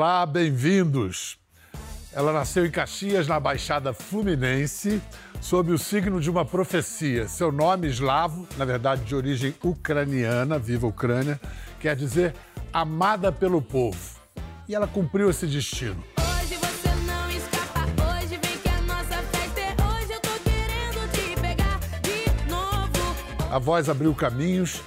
Olá, 0.00 0.24
bem-vindos. 0.24 1.38
Ela 2.10 2.32
nasceu 2.32 2.64
em 2.64 2.70
Caxias, 2.70 3.28
na 3.28 3.38
Baixada 3.38 3.92
Fluminense, 3.92 4.98
sob 5.42 5.72
o 5.72 5.78
signo 5.78 6.18
de 6.22 6.30
uma 6.30 6.42
profecia. 6.42 7.28
Seu 7.28 7.52
nome 7.52 7.86
eslavo, 7.86 8.48
na 8.56 8.64
verdade 8.64 9.04
de 9.04 9.14
origem 9.14 9.54
ucraniana, 9.62 10.58
viva 10.58 10.86
Ucrânia, 10.86 11.38
quer 11.78 11.94
dizer 11.94 12.34
amada 12.72 13.30
pelo 13.30 13.60
povo. 13.60 14.18
E 14.66 14.74
ela 14.74 14.86
cumpriu 14.86 15.28
esse 15.28 15.46
destino. 15.46 16.02
A 23.50 23.58
voz 23.58 23.90
abriu 23.90 24.14
caminhos. 24.14 24.80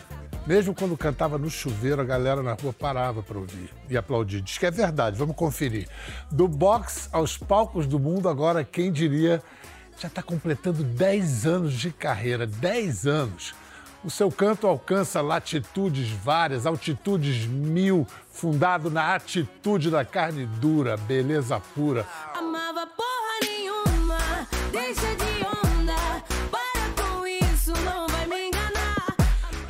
Mesmo 0.45 0.75
quando 0.75 0.97
cantava 0.97 1.37
no 1.37 1.49
chuveiro, 1.49 2.01
a 2.01 2.05
galera 2.05 2.43
na 2.43 2.53
rua 2.53 2.73
parava 2.73 3.23
para 3.23 3.37
ouvir 3.37 3.73
e 3.89 3.95
aplaudir. 3.95 4.41
Diz 4.41 4.57
que 4.57 4.65
é 4.65 4.71
verdade, 4.71 5.17
vamos 5.17 5.35
conferir. 5.35 5.87
Do 6.29 6.47
box 6.49 7.07
aos 7.13 7.37
palcos 7.37 7.87
do 7.87 7.97
mundo, 7.97 8.27
agora 8.27 8.63
quem 8.63 8.91
diria 8.91 9.41
já 9.97 10.09
está 10.09 10.21
completando 10.21 10.83
10 10.83 11.45
anos 11.45 11.73
de 11.73 11.91
carreira. 11.91 12.45
10 12.45 13.07
anos. 13.07 13.55
O 14.03 14.09
seu 14.09 14.29
canto 14.29 14.67
alcança 14.67 15.21
latitudes 15.21 16.09
várias, 16.09 16.65
altitudes 16.65 17.45
mil, 17.45 18.05
fundado 18.29 18.91
na 18.91 19.15
atitude 19.15 19.89
da 19.89 20.03
carne 20.03 20.45
dura, 20.45 20.97
beleza 20.97 21.57
pura. 21.73 22.05
Amava 22.37 22.85
porra 22.85 23.39
nenhuma, 23.41 24.17
deixa 24.73 25.15
de 25.15 25.22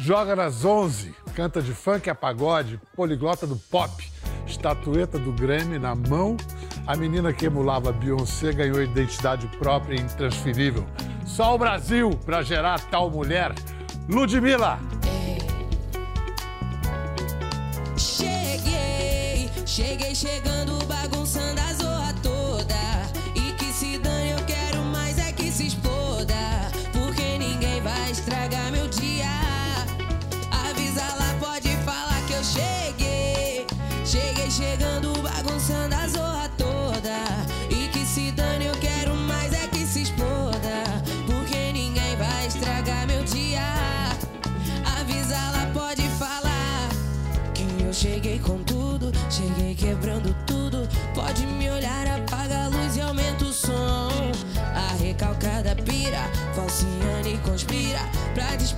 Joga 0.05 0.35
nas 0.35 0.65
11, 0.65 1.15
canta 1.33 1.61
de 1.61 1.73
funk 1.73 2.09
a 2.09 2.13
pagode, 2.13 2.77
poliglota 2.93 3.47
do 3.47 3.55
pop, 3.55 3.89
estatueta 4.45 5.17
do 5.17 5.31
Grammy 5.31 5.79
na 5.79 5.95
mão. 5.95 6.35
A 6.85 6.93
menina 6.93 7.31
que 7.31 7.45
emulava 7.45 7.93
Beyoncé 7.93 8.51
ganhou 8.51 8.83
identidade 8.83 9.47
própria 9.57 9.95
e 9.95 10.01
intransferível. 10.01 10.85
Só 11.25 11.55
o 11.55 11.57
Brasil 11.57 12.09
para 12.25 12.41
gerar 12.41 12.81
tal 12.89 13.09
mulher. 13.09 13.53
Ludmilla! 14.09 14.77
Cheguei, 17.97 19.49
cheguei 19.65 20.13
chegando, 20.13 20.85
bagunçando 20.85 21.61
a 21.61 21.82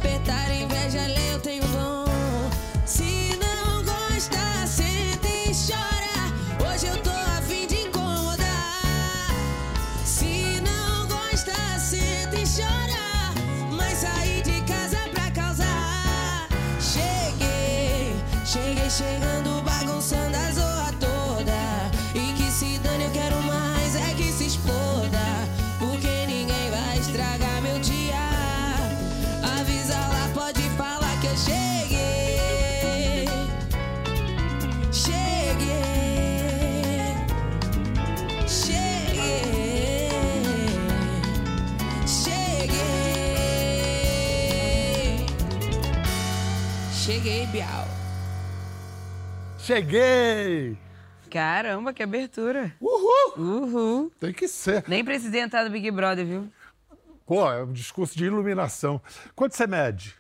despertar 0.06 0.52
inveja, 0.52 1.10
eu 1.32 1.40
tenho 1.40 1.64
dom. 1.68 2.06
Se 2.86 3.38
não 3.40 3.84
gosta, 3.84 4.68
senta 4.68 5.28
e 5.28 5.52
chora. 5.52 6.70
Hoje 6.70 6.86
eu 6.88 6.98
tô 7.02 7.10
a 7.10 7.42
fim 7.42 7.66
de 7.66 7.88
incomodar. 7.88 9.34
Se 10.06 10.62
não 10.62 11.08
gosta, 11.08 11.54
senta 11.80 12.36
e 12.36 12.46
chora. 12.46 13.34
Mas 13.72 14.00
saí 14.00 14.44
de 14.44 14.62
casa 14.62 15.10
pra 15.12 15.32
causar. 15.32 16.48
Cheguei, 16.80 18.16
cheguei 18.46 18.90
chegando, 18.90 19.64
bagunçando 19.64 20.38
a 20.38 20.52
zorra 20.52 20.75
Bial. 47.56 47.88
Cheguei! 49.58 50.78
Caramba, 51.32 51.94
que 51.94 52.04
abertura. 52.04 52.76
Uhul! 52.82 53.38
Uhul. 53.38 54.12
Tem 54.20 54.34
que 54.34 54.46
ser. 54.46 54.84
Nem 54.90 55.06
precisei 55.06 55.40
entrar 55.40 55.64
no 55.64 55.70
Big 55.70 55.90
Brother, 55.90 56.26
viu? 56.26 56.50
Pô, 57.26 57.50
é 57.50 57.64
um 57.64 57.72
discurso 57.72 58.18
de 58.18 58.26
iluminação. 58.26 59.02
Quanto 59.34 59.56
você 59.56 59.66
mede? 59.66 60.14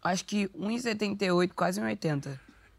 Acho 0.00 0.24
que 0.26 0.46
1,78, 0.50 1.50
quase 1.56 1.80
1,80. 1.80 2.38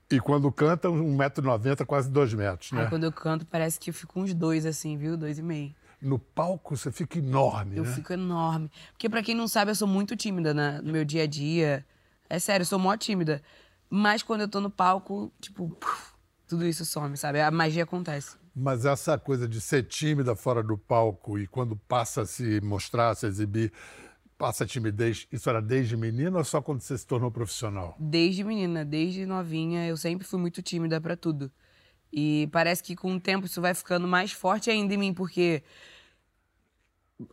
E 0.09 0.21
quando 0.21 0.49
canta, 0.53 0.87
1,90m, 0.87 1.85
quase 1.85 2.09
2 2.09 2.33
metros, 2.33 2.71
né? 2.71 2.83
Aí 2.83 2.87
quando 2.87 3.03
eu 3.03 3.11
canto, 3.11 3.45
parece 3.45 3.77
que 3.77 3.89
eu 3.89 3.93
fico 3.93 4.21
uns 4.21 4.33
dois 4.33 4.65
assim, 4.65 4.95
viu? 4.95 5.17
Dois 5.17 5.37
e 5.37 5.43
meio. 5.43 5.75
No 6.01 6.17
palco 6.17 6.77
você 6.77 6.93
fica 6.93 7.19
enorme, 7.19 7.75
Eu 7.75 7.83
né? 7.83 7.91
fico 7.91 8.13
enorme. 8.13 8.71
Porque 8.93 9.09
pra 9.09 9.21
quem 9.21 9.35
não 9.35 9.49
sabe, 9.49 9.71
eu 9.71 9.75
sou 9.75 9.87
muito 9.87 10.15
tímida 10.15 10.53
né? 10.53 10.79
no 10.81 10.93
meu 10.93 11.03
dia 11.03 11.23
a 11.23 11.27
dia. 11.27 11.85
É 12.29 12.39
sério, 12.39 12.61
eu 12.61 12.65
sou 12.65 12.79
mó 12.79 12.95
tímida. 12.95 13.41
Mas 13.89 14.21
quando 14.23 14.41
eu 14.41 14.47
tô 14.47 14.59
no 14.59 14.69
palco, 14.69 15.31
tipo, 15.39 15.69
puf, 15.69 16.13
tudo 16.47 16.65
isso 16.65 16.85
some, 16.85 17.15
sabe? 17.17 17.41
A 17.41 17.51
magia 17.51 17.83
acontece. 17.83 18.37
Mas 18.55 18.85
essa 18.85 19.17
coisa 19.17 19.47
de 19.47 19.61
ser 19.61 19.83
tímida 19.83 20.35
fora 20.35 20.63
do 20.63 20.77
palco 20.77 21.37
e 21.37 21.47
quando 21.47 21.75
passa 21.75 22.23
a 22.23 22.25
se 22.25 22.59
mostrar, 22.61 23.09
a 23.09 23.15
se 23.15 23.27
exibir, 23.27 23.71
passa 24.37 24.63
a 24.63 24.67
timidez, 24.67 25.27
isso 25.31 25.49
era 25.49 25.61
desde 25.61 25.95
menina 25.95 26.37
ou 26.37 26.43
só 26.43 26.61
quando 26.61 26.81
você 26.81 26.97
se 26.97 27.05
tornou 27.05 27.31
profissional? 27.31 27.95
Desde 27.99 28.43
menina, 28.43 28.83
desde 28.83 29.25
novinha, 29.25 29.85
eu 29.87 29.97
sempre 29.97 30.25
fui 30.25 30.39
muito 30.39 30.61
tímida 30.61 30.99
pra 30.99 31.15
tudo. 31.15 31.51
E 32.11 32.47
parece 32.51 32.81
que 32.81 32.95
com 32.95 33.15
o 33.15 33.19
tempo 33.19 33.45
isso 33.45 33.61
vai 33.61 33.73
ficando 33.73 34.07
mais 34.07 34.31
forte 34.31 34.69
ainda 34.69 34.93
em 34.93 34.97
mim, 34.97 35.13
porque 35.13 35.61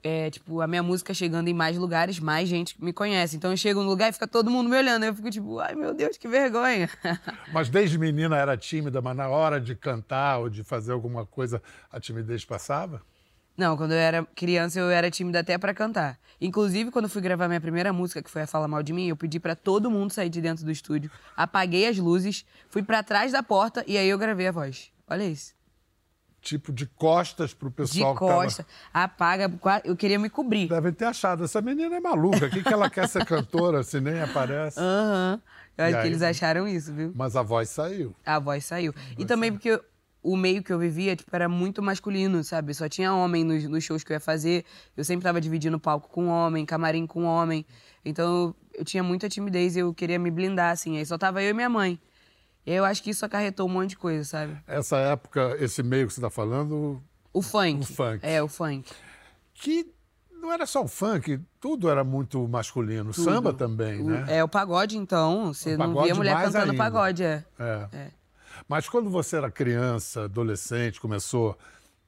é, 0.03 0.31
tipo, 0.31 0.61
a 0.61 0.67
minha 0.67 0.83
música 0.83 1.13
chegando 1.13 1.49
em 1.49 1.55
mais 1.55 1.77
lugares, 1.77 2.19
mais 2.19 2.49
gente 2.49 2.83
me 2.83 2.93
conhece. 2.93 3.37
Então 3.37 3.51
eu 3.51 3.57
chego 3.57 3.83
no 3.83 3.89
lugar 3.89 4.09
e 4.09 4.13
fica 4.13 4.27
todo 4.27 4.51
mundo 4.51 4.71
me 4.71 4.77
olhando. 4.77 5.05
Eu 5.05 5.15
fico 5.15 5.31
tipo, 5.31 5.59
ai 5.59 5.75
meu 5.75 5.93
Deus, 5.93 6.17
que 6.17 6.27
vergonha. 6.27 6.89
Mas 7.53 7.69
desde 7.69 7.99
menina 7.99 8.37
era 8.37 8.57
tímida, 8.57 9.01
mas 9.01 9.17
na 9.17 9.29
hora 9.29 9.61
de 9.61 9.75
cantar 9.75 10.39
ou 10.39 10.49
de 10.49 10.65
fazer 10.65 10.93
alguma 10.93 11.27
coisa, 11.27 11.63
a 11.91 12.01
timidez 12.01 12.45
passava? 12.45 13.03
Não, 13.57 13.77
quando 13.77 13.93
eu 13.93 13.99
era 13.99 14.27
criança 14.35 14.81
eu 14.81 14.91
era 14.91 15.11
tímida 15.11 15.41
até 15.41 15.57
pra 15.57 15.73
cantar. 15.73 16.19
Inclusive, 16.41 16.91
quando 16.91 17.05
eu 17.05 17.09
fui 17.09 17.23
gravar 17.23 17.47
minha 17.47 17.61
primeira 17.61 17.93
música, 17.93 18.21
que 18.21 18.31
foi 18.31 18.43
a 18.43 18.47
Fala 18.47 18.67
Mal 18.67 18.83
de 18.83 18.93
Mim, 18.93 19.07
eu 19.07 19.17
pedi 19.17 19.39
pra 19.39 19.55
todo 19.55 19.91
mundo 19.91 20.13
sair 20.13 20.29
de 20.29 20.41
dentro 20.41 20.65
do 20.65 20.73
estúdio, 20.73 21.11
apaguei 21.37 21.87
as 21.87 21.97
luzes, 21.97 22.45
fui 22.69 22.83
pra 22.83 23.03
trás 23.03 23.31
da 23.31 23.43
porta 23.43 23.85
e 23.87 23.97
aí 23.97 24.09
eu 24.09 24.19
gravei 24.19 24.49
a 24.49 24.53
voz. 24.53 24.91
Olha 25.09 25.25
isso. 25.25 25.55
Tipo 26.45 26.71
de 26.75 26.85
costas 26.85 27.55
pro 27.55 27.71
De 27.71 27.75
pessoal 27.77 28.15
que 28.15 28.27
tava- 28.27 28.67
apaga, 28.93 29.51
eu 29.83 29.97
queria 29.97 30.19
me 30.19 30.29
cobrir. 30.29 30.69
Devem 30.69 30.93
ter 30.93 31.07
achado, 31.07 31.43
essa 31.45 31.63
menina 31.63 31.97
é 31.97 32.01
maluca, 32.01 32.45
o 32.47 32.51
que, 32.51 32.63
que 32.63 32.73
ela 32.73 32.91
quer 32.91 33.09
ser 33.09 33.25
cantora 33.25 33.83
se 33.83 33.99
nem 33.99 34.21
aparece? 34.21 34.79
Aham. 34.79 35.41
Eu 35.77 35.85
E 35.87 35.89
acho 35.89 36.01
que 36.03 36.07
eles 36.07 36.21
acharam 36.23 36.69
isso, 36.69 36.93
viu? 36.93 37.13
Mas 37.17 37.35
a 37.35 37.43
voz 37.43 37.71
saiu. 37.71 38.15
A 38.27 38.39
voz 38.39 38.65
saiu. 38.67 38.95
e 39.19 39.25
também 39.25 39.51
porque 39.51 39.81
o 40.23 40.37
meio 40.37 40.63
que 40.63 40.71
eu 40.73 40.79
vivia, 40.79 41.17
tipo, 41.17 41.35
era 41.35 41.49
muito 41.49 41.83
masculino, 41.83 42.45
sabe? 42.45 42.75
Só 42.75 42.89
tinha 42.91 43.13
homem 43.15 43.43
nos, 43.43 43.65
nos 43.65 43.83
shows 43.83 44.05
que 44.05 44.13
eu 44.13 44.15
ia 44.17 44.21
fazer. 44.21 44.65
Eu 44.97 45.03
sempre 45.03 45.25
tava 45.25 45.41
dividindo 45.41 45.79
palco 45.81 46.09
com 46.11 46.29
homem, 46.29 46.65
camarim 46.67 47.07
com 47.07 47.25
homem. 47.25 47.65
Então 48.05 48.55
eu 48.75 48.85
tinha 48.85 49.03
muita 49.03 49.29
timidez 49.31 49.77
e 49.77 49.81
eu 49.81 49.93
queria 49.95 50.19
me 50.19 50.31
blindar, 50.31 50.73
assim. 50.73 50.99
Aí 50.99 51.07
só 51.07 51.17
tava 51.17 51.43
eu 51.43 51.51
e 51.51 51.53
minha 51.55 51.69
mãe. 51.71 51.99
E 52.67 52.71
aí 52.71 52.77
eu 52.77 52.85
acho 52.85 53.03
que 53.03 53.11
isso 53.11 53.25
acarretou 53.25 53.67
um 53.69 53.73
monte 53.73 53.91
de 53.91 53.97
coisa, 53.99 54.25
sabe? 54.25 54.57
Essa 54.67 54.97
época, 54.99 55.57
esse 55.61 55.83
meio 55.83 56.07
que 56.07 56.15
você 56.15 56.21
está 56.21 56.31
falando, 56.31 57.03
O 57.33 57.43
funk. 57.43 57.81
O 57.83 57.95
funk. 57.95 58.19
É, 58.23 58.43
o 58.43 58.49
funk. 58.49 58.91
que 59.55 59.93
não 60.41 60.53
era 60.53 60.67
só 60.67 60.83
o 60.83 60.89
funk, 60.89 61.41
tudo 61.61 61.89
era 61.89 62.05
muito 62.05 62.47
masculino. 62.49 63.13
Samba 63.15 63.53
também, 63.53 64.01
O- 64.03 64.11
né? 64.11 64.25
É, 64.29 64.45
o 64.45 64.49
pagode, 64.49 64.97
então. 64.97 65.53
Você 65.53 65.77
não 65.77 66.03
via 66.03 66.15
mulher 66.15 66.37
cantando 66.37 66.71
ainda. 66.73 66.77
pagode, 66.77 67.23
é. 67.23 67.45
É. 67.59 67.89
É. 67.93 68.11
Mas 68.69 68.89
quando 68.89 69.11
você 69.11 69.37
era 69.37 69.51
criança, 69.51 70.25
adolescente, 70.25 71.01
começou 71.01 71.59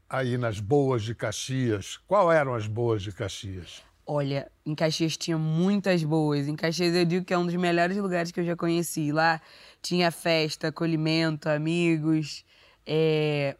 a 0.08 0.22
ir 0.22 0.38
nas 0.38 0.60
boas 0.60 1.02
de 1.02 1.14
Caxias, 1.14 1.98
qual 2.06 2.30
eram 2.30 2.54
as 2.54 2.66
boas 2.66 3.02
de 3.02 3.10
Caxias? 3.12 3.82
Olha, 4.06 4.50
em 4.64 4.74
Caxias 4.74 5.16
tinha 5.16 5.36
muitas 5.36 6.04
boas. 6.04 6.46
Em 6.46 6.54
Caxias 6.54 6.94
eu 6.94 7.04
digo 7.04 7.24
que 7.24 7.34
é 7.34 7.38
um 7.38 7.44
dos 7.44 7.56
melhores 7.56 7.96
lugares 7.96 8.30
que 8.30 8.38
eu 8.38 8.44
já 8.44 8.54
conheci. 8.54 9.10
Lá 9.10 9.40
tinha 9.82 10.10
festa, 10.12 10.68
acolhimento, 10.68 11.48
amigos. 11.48 12.44
É, 12.86 13.56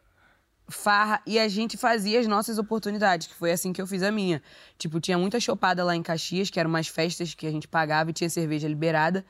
farra 0.68 1.20
e 1.26 1.38
a 1.38 1.48
gente 1.48 1.76
fazia 1.76 2.20
as 2.20 2.26
nossas 2.26 2.58
oportunidades, 2.58 3.26
que 3.26 3.34
foi 3.34 3.52
assim 3.52 3.72
que 3.72 3.80
eu 3.80 3.86
fiz 3.86 4.02
a 4.02 4.12
minha. 4.12 4.42
Tipo, 4.78 5.00
tinha 5.00 5.18
muita 5.18 5.40
chopada 5.40 5.84
lá 5.84 5.96
em 5.96 6.02
Caxias, 6.02 6.50
que 6.50 6.60
eram 6.60 6.70
umas 6.70 6.88
festas 6.88 7.34
que 7.34 7.46
a 7.46 7.50
gente 7.50 7.66
pagava 7.68 8.10
e 8.10 8.12
tinha 8.12 8.30
cerveja 8.30 8.68
liberada. 8.68 9.24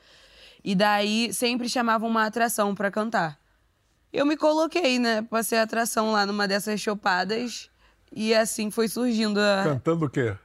E 0.62 0.74
daí 0.74 1.32
sempre 1.32 1.68
chamavam 1.68 2.08
uma 2.08 2.26
atração 2.26 2.74
pra 2.74 2.90
cantar. 2.90 3.38
Eu 4.12 4.24
me 4.24 4.36
coloquei, 4.36 4.98
né, 4.98 5.22
pra 5.22 5.42
ser 5.42 5.56
atração 5.56 6.12
lá 6.12 6.24
numa 6.24 6.48
dessas 6.48 6.80
chopadas 6.80 7.70
e 8.12 8.34
assim 8.34 8.70
foi 8.70 8.88
surgindo 8.88 9.38
a 9.38 9.64
Cantando 9.64 10.06
o 10.06 10.10
quê? 10.10 10.36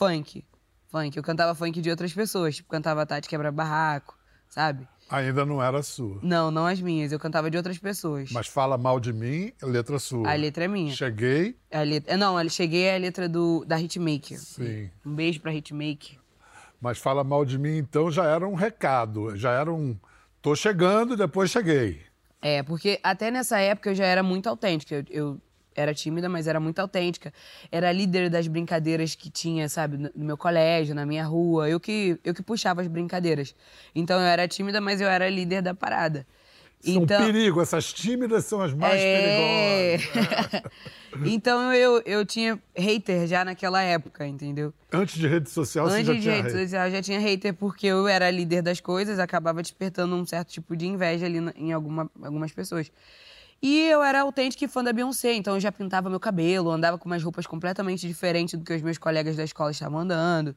Funk. 0.00 0.44
Funk. 0.88 1.16
Eu 1.16 1.22
cantava 1.22 1.54
funk 1.54 1.80
de 1.80 1.90
outras 1.90 2.12
pessoas, 2.12 2.56
tipo, 2.56 2.70
cantava 2.70 3.04
Tati 3.04 3.28
Quebra 3.28 3.52
Barraco, 3.52 4.18
sabe? 4.48 4.88
Ainda 5.10 5.44
não 5.44 5.62
era 5.62 5.82
sua. 5.82 6.18
Não, 6.22 6.50
não 6.50 6.66
as 6.66 6.80
minhas, 6.80 7.12
eu 7.12 7.18
cantava 7.18 7.50
de 7.50 7.56
outras 7.56 7.76
pessoas. 7.78 8.30
Mas 8.30 8.46
fala 8.46 8.78
mal 8.78 8.98
de 8.98 9.12
mim, 9.12 9.52
letra 9.60 9.98
sua. 9.98 10.30
A 10.30 10.34
letra 10.34 10.64
é 10.64 10.68
minha. 10.68 10.94
Cheguei, 10.94 11.56
A 11.70 11.82
letra... 11.82 12.16
Não, 12.16 12.40
eu 12.40 12.48
cheguei 12.48 12.84
é 12.84 12.94
a 12.94 12.98
letra 12.98 13.28
do, 13.28 13.64
da 13.66 13.78
Hitmaker. 13.78 14.38
sim. 14.38 14.90
Um 15.04 15.14
beijo 15.14 15.40
pra 15.40 15.52
Hitmaker. 15.52 16.18
Mas 16.80 16.98
fala 16.98 17.22
mal 17.22 17.44
de 17.44 17.58
mim, 17.58 17.76
então 17.76 18.10
já 18.10 18.24
era 18.24 18.48
um 18.48 18.54
recado. 18.54 19.36
Já 19.36 19.52
era 19.52 19.70
um. 19.70 19.98
Tô 20.40 20.56
chegando, 20.56 21.16
depois 21.16 21.50
cheguei. 21.50 22.00
É, 22.40 22.62
porque 22.62 22.98
até 23.02 23.30
nessa 23.30 23.58
época 23.58 23.90
eu 23.90 23.94
já 23.94 24.06
era 24.06 24.22
muito 24.22 24.48
autêntica. 24.48 24.94
Eu, 24.94 25.04
eu 25.10 25.40
era 25.74 25.94
tímida, 25.94 26.28
mas 26.28 26.46
era 26.46 26.60
muito 26.60 26.78
autêntica. 26.78 27.32
Era 27.70 27.92
líder 27.92 28.28
das 28.28 28.46
brincadeiras 28.46 29.14
que 29.14 29.30
tinha, 29.30 29.68
sabe, 29.68 29.96
no 29.96 30.24
meu 30.24 30.36
colégio, 30.36 30.94
na 30.94 31.06
minha 31.06 31.24
rua. 31.24 31.68
Eu 31.68 31.78
que, 31.78 32.18
eu 32.24 32.34
que 32.34 32.42
puxava 32.42 32.80
as 32.80 32.88
brincadeiras. 32.88 33.54
Então 33.94 34.18
eu 34.18 34.26
era 34.26 34.46
tímida, 34.48 34.80
mas 34.80 35.00
eu 35.00 35.08
era 35.08 35.28
líder 35.28 35.62
da 35.62 35.74
parada. 35.74 36.26
São 36.82 37.02
então, 37.02 37.26
perigo, 37.26 37.60
essas 37.60 37.92
tímidas 37.92 38.46
são 38.46 38.62
as 38.62 38.72
mais 38.72 38.98
é... 38.98 39.98
perigosas. 39.98 40.62
então 41.30 41.74
eu, 41.74 42.00
eu 42.06 42.24
tinha 42.24 42.58
hater 42.74 43.26
já 43.26 43.44
naquela 43.44 43.82
época, 43.82 44.26
entendeu? 44.26 44.72
Antes 44.90 45.18
de 45.18 45.28
rede 45.28 45.50
social, 45.50 45.86
você 45.86 45.96
Antes 45.96 46.06
já 46.06 46.14
de 46.14 46.20
tinha 46.22 46.34
rede 46.36 46.50
social, 46.52 46.86
eu 46.86 46.92
já 46.92 47.02
tinha 47.02 47.20
hater 47.20 47.52
porque 47.52 47.86
eu 47.86 48.08
era 48.08 48.30
líder 48.30 48.62
das 48.62 48.80
coisas, 48.80 49.18
acabava 49.18 49.60
despertando 49.60 50.16
um 50.16 50.24
certo 50.24 50.48
tipo 50.48 50.74
de 50.74 50.86
inveja 50.86 51.26
ali 51.26 51.38
em 51.54 51.70
alguma, 51.70 52.10
algumas 52.22 52.50
pessoas. 52.50 52.90
E 53.62 53.88
eu 53.88 54.02
era 54.02 54.22
autêntica 54.22 54.64
e 54.64 54.68
fã 54.68 54.82
da 54.82 54.92
Beyoncé, 54.92 55.34
então 55.34 55.54
eu 55.54 55.60
já 55.60 55.70
pintava 55.70 56.08
meu 56.08 56.18
cabelo, 56.18 56.70
andava 56.70 56.96
com 56.96 57.06
umas 57.06 57.22
roupas 57.22 57.46
completamente 57.46 58.08
diferentes 58.08 58.58
do 58.58 58.64
que 58.64 58.72
os 58.72 58.80
meus 58.80 58.96
colegas 58.96 59.36
da 59.36 59.44
escola 59.44 59.70
estavam 59.70 59.98
andando. 59.98 60.56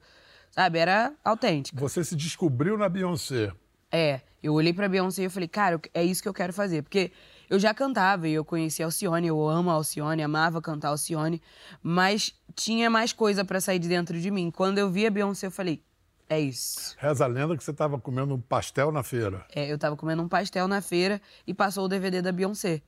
Sabe? 0.52 0.80
Era 0.80 1.14
autêntica. 1.24 1.78
Você 1.80 2.04
se 2.04 2.16
descobriu 2.16 2.78
na 2.78 2.88
Beyoncé. 2.88 3.52
É, 3.92 4.22
eu 4.42 4.54
olhei 4.54 4.72
pra 4.72 4.88
Beyoncé 4.88 5.24
e 5.24 5.30
falei, 5.30 5.50
cara, 5.50 5.82
é 5.94 6.04
isso 6.04 6.22
que 6.22 6.30
eu 6.30 6.34
quero 6.34 6.54
fazer. 6.54 6.82
Porque 6.82 7.12
eu 7.50 7.60
já 7.60 7.74
cantava 7.74 8.28
e 8.28 8.34
eu 8.34 8.46
conhecia 8.46 8.86
Alcione, 8.86 9.28
eu 9.28 9.50
amo 9.50 9.70
Alcione, 9.70 10.24
amava 10.24 10.62
cantar 10.62 10.90
Alcione, 10.90 11.42
mas 11.82 12.34
tinha 12.56 12.90
mais 12.90 13.12
coisa 13.12 13.44
pra 13.44 13.60
sair 13.60 13.80
de 13.80 13.90
dentro 13.90 14.20
de 14.20 14.32
mim. 14.32 14.50
Quando 14.50 14.78
eu 14.78 14.90
vi 14.90 15.06
a 15.06 15.12
Beyoncé, 15.12 15.48
eu 15.48 15.52
falei, 15.52 15.84
é 16.30 16.40
isso. 16.40 16.96
Reza 16.98 17.26
a 17.26 17.28
lenda 17.28 17.58
que 17.58 17.64
você 17.64 17.72
estava 17.72 18.00
comendo 18.00 18.34
um 18.34 18.40
pastel 18.40 18.92
na 18.92 19.04
feira. 19.04 19.46
É, 19.54 19.72
eu 19.72 19.78
tava 19.78 19.98
comendo 19.98 20.24
um 20.24 20.28
pastel 20.28 20.68
na 20.68 20.82
feira 20.82 21.22
e 21.46 21.54
passou 21.54 21.86
o 21.86 21.88
DVD 21.88 22.22
da 22.22 22.32
Beyoncé. 22.32 22.82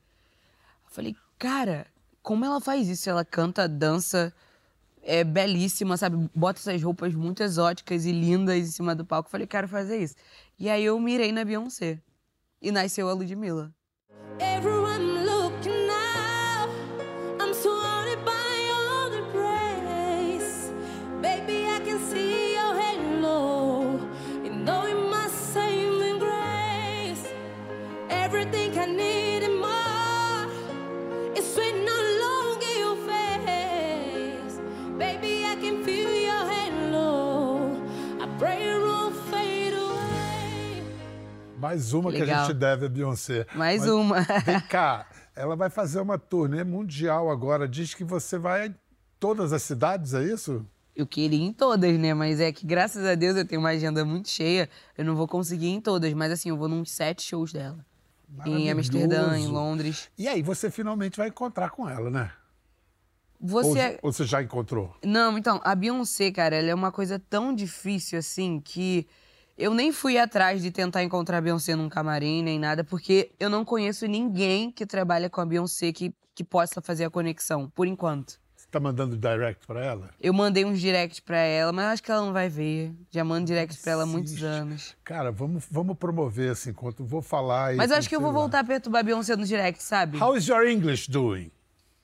Falei, 0.96 1.14
cara, 1.38 1.88
como 2.24 2.46
ela 2.46 2.62
faz 2.62 2.88
isso? 2.88 3.10
Ela 3.10 3.26
canta, 3.26 3.68
dança, 3.68 4.34
é 5.04 5.26
belíssima, 5.26 5.98
sabe? 5.98 6.30
Bota 6.34 6.58
essas 6.58 6.82
roupas 6.82 7.14
muito 7.14 7.44
exóticas 7.44 8.06
e 8.06 8.14
lindas 8.14 8.56
em 8.56 8.72
cima 8.72 8.96
do 8.96 9.04
palco. 9.04 9.30
Falei, 9.30 9.46
quero 9.46 9.68
fazer 9.68 9.98
isso. 9.98 10.16
E 10.58 10.70
aí 10.70 10.86
eu 10.86 10.98
mirei 10.98 11.34
na 11.34 11.44
Beyoncé. 11.44 12.00
E 12.62 12.72
nasceu 12.72 13.10
a 13.10 13.14
Ludmilla. 13.14 13.74
Everyone 14.40 14.85
Mais 41.76 41.92
uma 41.94 42.10
que 42.10 42.22
a 42.22 42.26
gente 42.26 42.54
deve 42.54 42.86
a 42.86 42.90
Beyoncé. 42.90 43.46
Mais 43.54 43.82
Mas 43.82 43.90
uma. 43.90 44.22
Vem 44.46 44.62
cá, 44.70 45.06
ela 45.36 45.58
vai 45.58 45.70
fazer 45.70 46.00
uma 46.00 46.18
turnê 46.18 46.64
mundial 46.64 47.30
agora. 47.30 47.68
Diz 47.68 47.94
que 47.94 48.06
você 48.06 48.38
vai 48.38 48.68
em 48.68 48.76
todas 49.20 49.52
as 49.52 49.62
cidades, 49.62 50.14
é 50.14 50.24
isso? 50.24 50.66
Eu 50.96 51.06
queria 51.06 51.38
ir 51.38 51.44
em 51.44 51.52
todas, 51.52 52.00
né? 52.00 52.14
Mas 52.14 52.40
é 52.40 52.50
que, 52.54 52.66
graças 52.66 53.06
a 53.06 53.14
Deus, 53.14 53.36
eu 53.36 53.46
tenho 53.46 53.60
uma 53.60 53.72
agenda 53.72 54.06
muito 54.06 54.30
cheia. 54.30 54.70
Eu 54.98 55.04
não 55.04 55.18
vou 55.18 55.28
conseguir 55.28 55.66
ir 55.66 55.74
em 55.74 55.82
todas, 55.82 56.14
mas 56.14 56.32
assim, 56.32 56.48
eu 56.48 56.56
vou 56.56 56.70
num 56.70 56.86
sete 56.86 57.22
shows 57.24 57.52
dela. 57.52 57.86
Em 58.46 58.72
Amsterdã, 58.72 59.38
em. 59.38 59.48
Londres. 59.48 60.10
E 60.18 60.30
aí, 60.30 60.42
você 60.42 60.72
finalmente 60.72 61.18
vai 61.18 61.28
encontrar 61.28 61.72
com 61.72 61.90
ela, 61.90 62.10
né? 62.10 62.32
Você. 63.38 63.80
é 63.80 63.90
Ou, 63.90 64.00
ou 64.04 64.14
você 64.14 64.24
já 64.24 64.42
encontrou? 64.42 64.96
Não, 65.04 65.38
então, 65.38 65.60
a 65.62 65.76
Beyoncé, 65.76 66.32
cara, 66.32 66.56
ela 66.56 66.70
é 66.70 66.74
uma 66.74 66.92
coisa 66.92 67.20
tão 67.20 67.54
difícil 67.54 68.18
assim 68.18 68.62
que 68.62 69.06
eu 69.58 69.74
nem 69.74 69.92
fui 69.92 70.18
atrás 70.18 70.62
de 70.62 70.72
tentar 70.72 71.04
encontrar 71.04 71.38
a 71.38 71.42
Beyoncé 71.42 71.76
num 71.76 71.90
camarim 71.90 72.44
nem 72.44 72.60
nada, 72.60 72.84
porque 72.84 73.32
eu 73.40 73.50
não 73.50 73.64
conheço 73.64 74.06
ninguém 74.06 74.72
que 74.72 74.86
trabalha 74.86 75.30
com 75.30 75.40
a 75.42 75.46
Beyoncé 75.46 75.92
que, 75.92 76.14
que 76.34 76.44
possa 76.44 76.82
fazer 76.82 77.06
a 77.06 77.10
conexão, 77.10 77.70
por 77.70 77.88
enquanto. 77.88 78.40
Você 78.56 78.68
tá 78.72 78.80
mandando 78.80 79.16
direct 79.16 79.66
pra 79.66 79.86
ela? 79.86 80.10
Eu 80.20 80.34
mandei 80.34 80.66
uns 80.66 80.82
direct 80.82 81.22
pra 81.22 81.38
ela, 81.38 81.72
mas 81.72 81.86
eu 81.86 81.92
acho 81.92 82.04
que 82.04 82.12
ela 82.12 82.26
não 82.26 82.34
vai 82.34 82.50
ver. 82.50 82.94
Já 83.12 83.24
mando 83.24 83.46
direct 83.46 83.82
pra 83.82 83.92
ela 83.94 84.04
há 84.04 84.06
muitos 84.06 84.42
anos. 84.44 84.96
Cara, 85.04 85.32
vamos, 85.32 85.66
vamos 85.70 85.96
promover 85.98 86.52
esse 86.52 86.70
encontro. 86.72 87.06
Vou 87.06 87.22
falar 87.22 87.68
aí. 87.68 87.76
Mas 87.78 87.92
acho 87.92 88.10
que 88.10 88.16
eu 88.16 88.20
vou 88.20 88.32
lá. 88.32 88.40
voltar 88.40 88.60
a 88.60 88.64
perturbar 88.64 89.02
a 89.02 89.04
Beyoncé 89.04 89.36
no 89.36 89.46
direct, 89.46 89.82
sabe? 89.84 90.22
How 90.22 90.36
is 90.36 90.48
your 90.48 90.66
English 90.68 91.10
doing? 91.10 91.52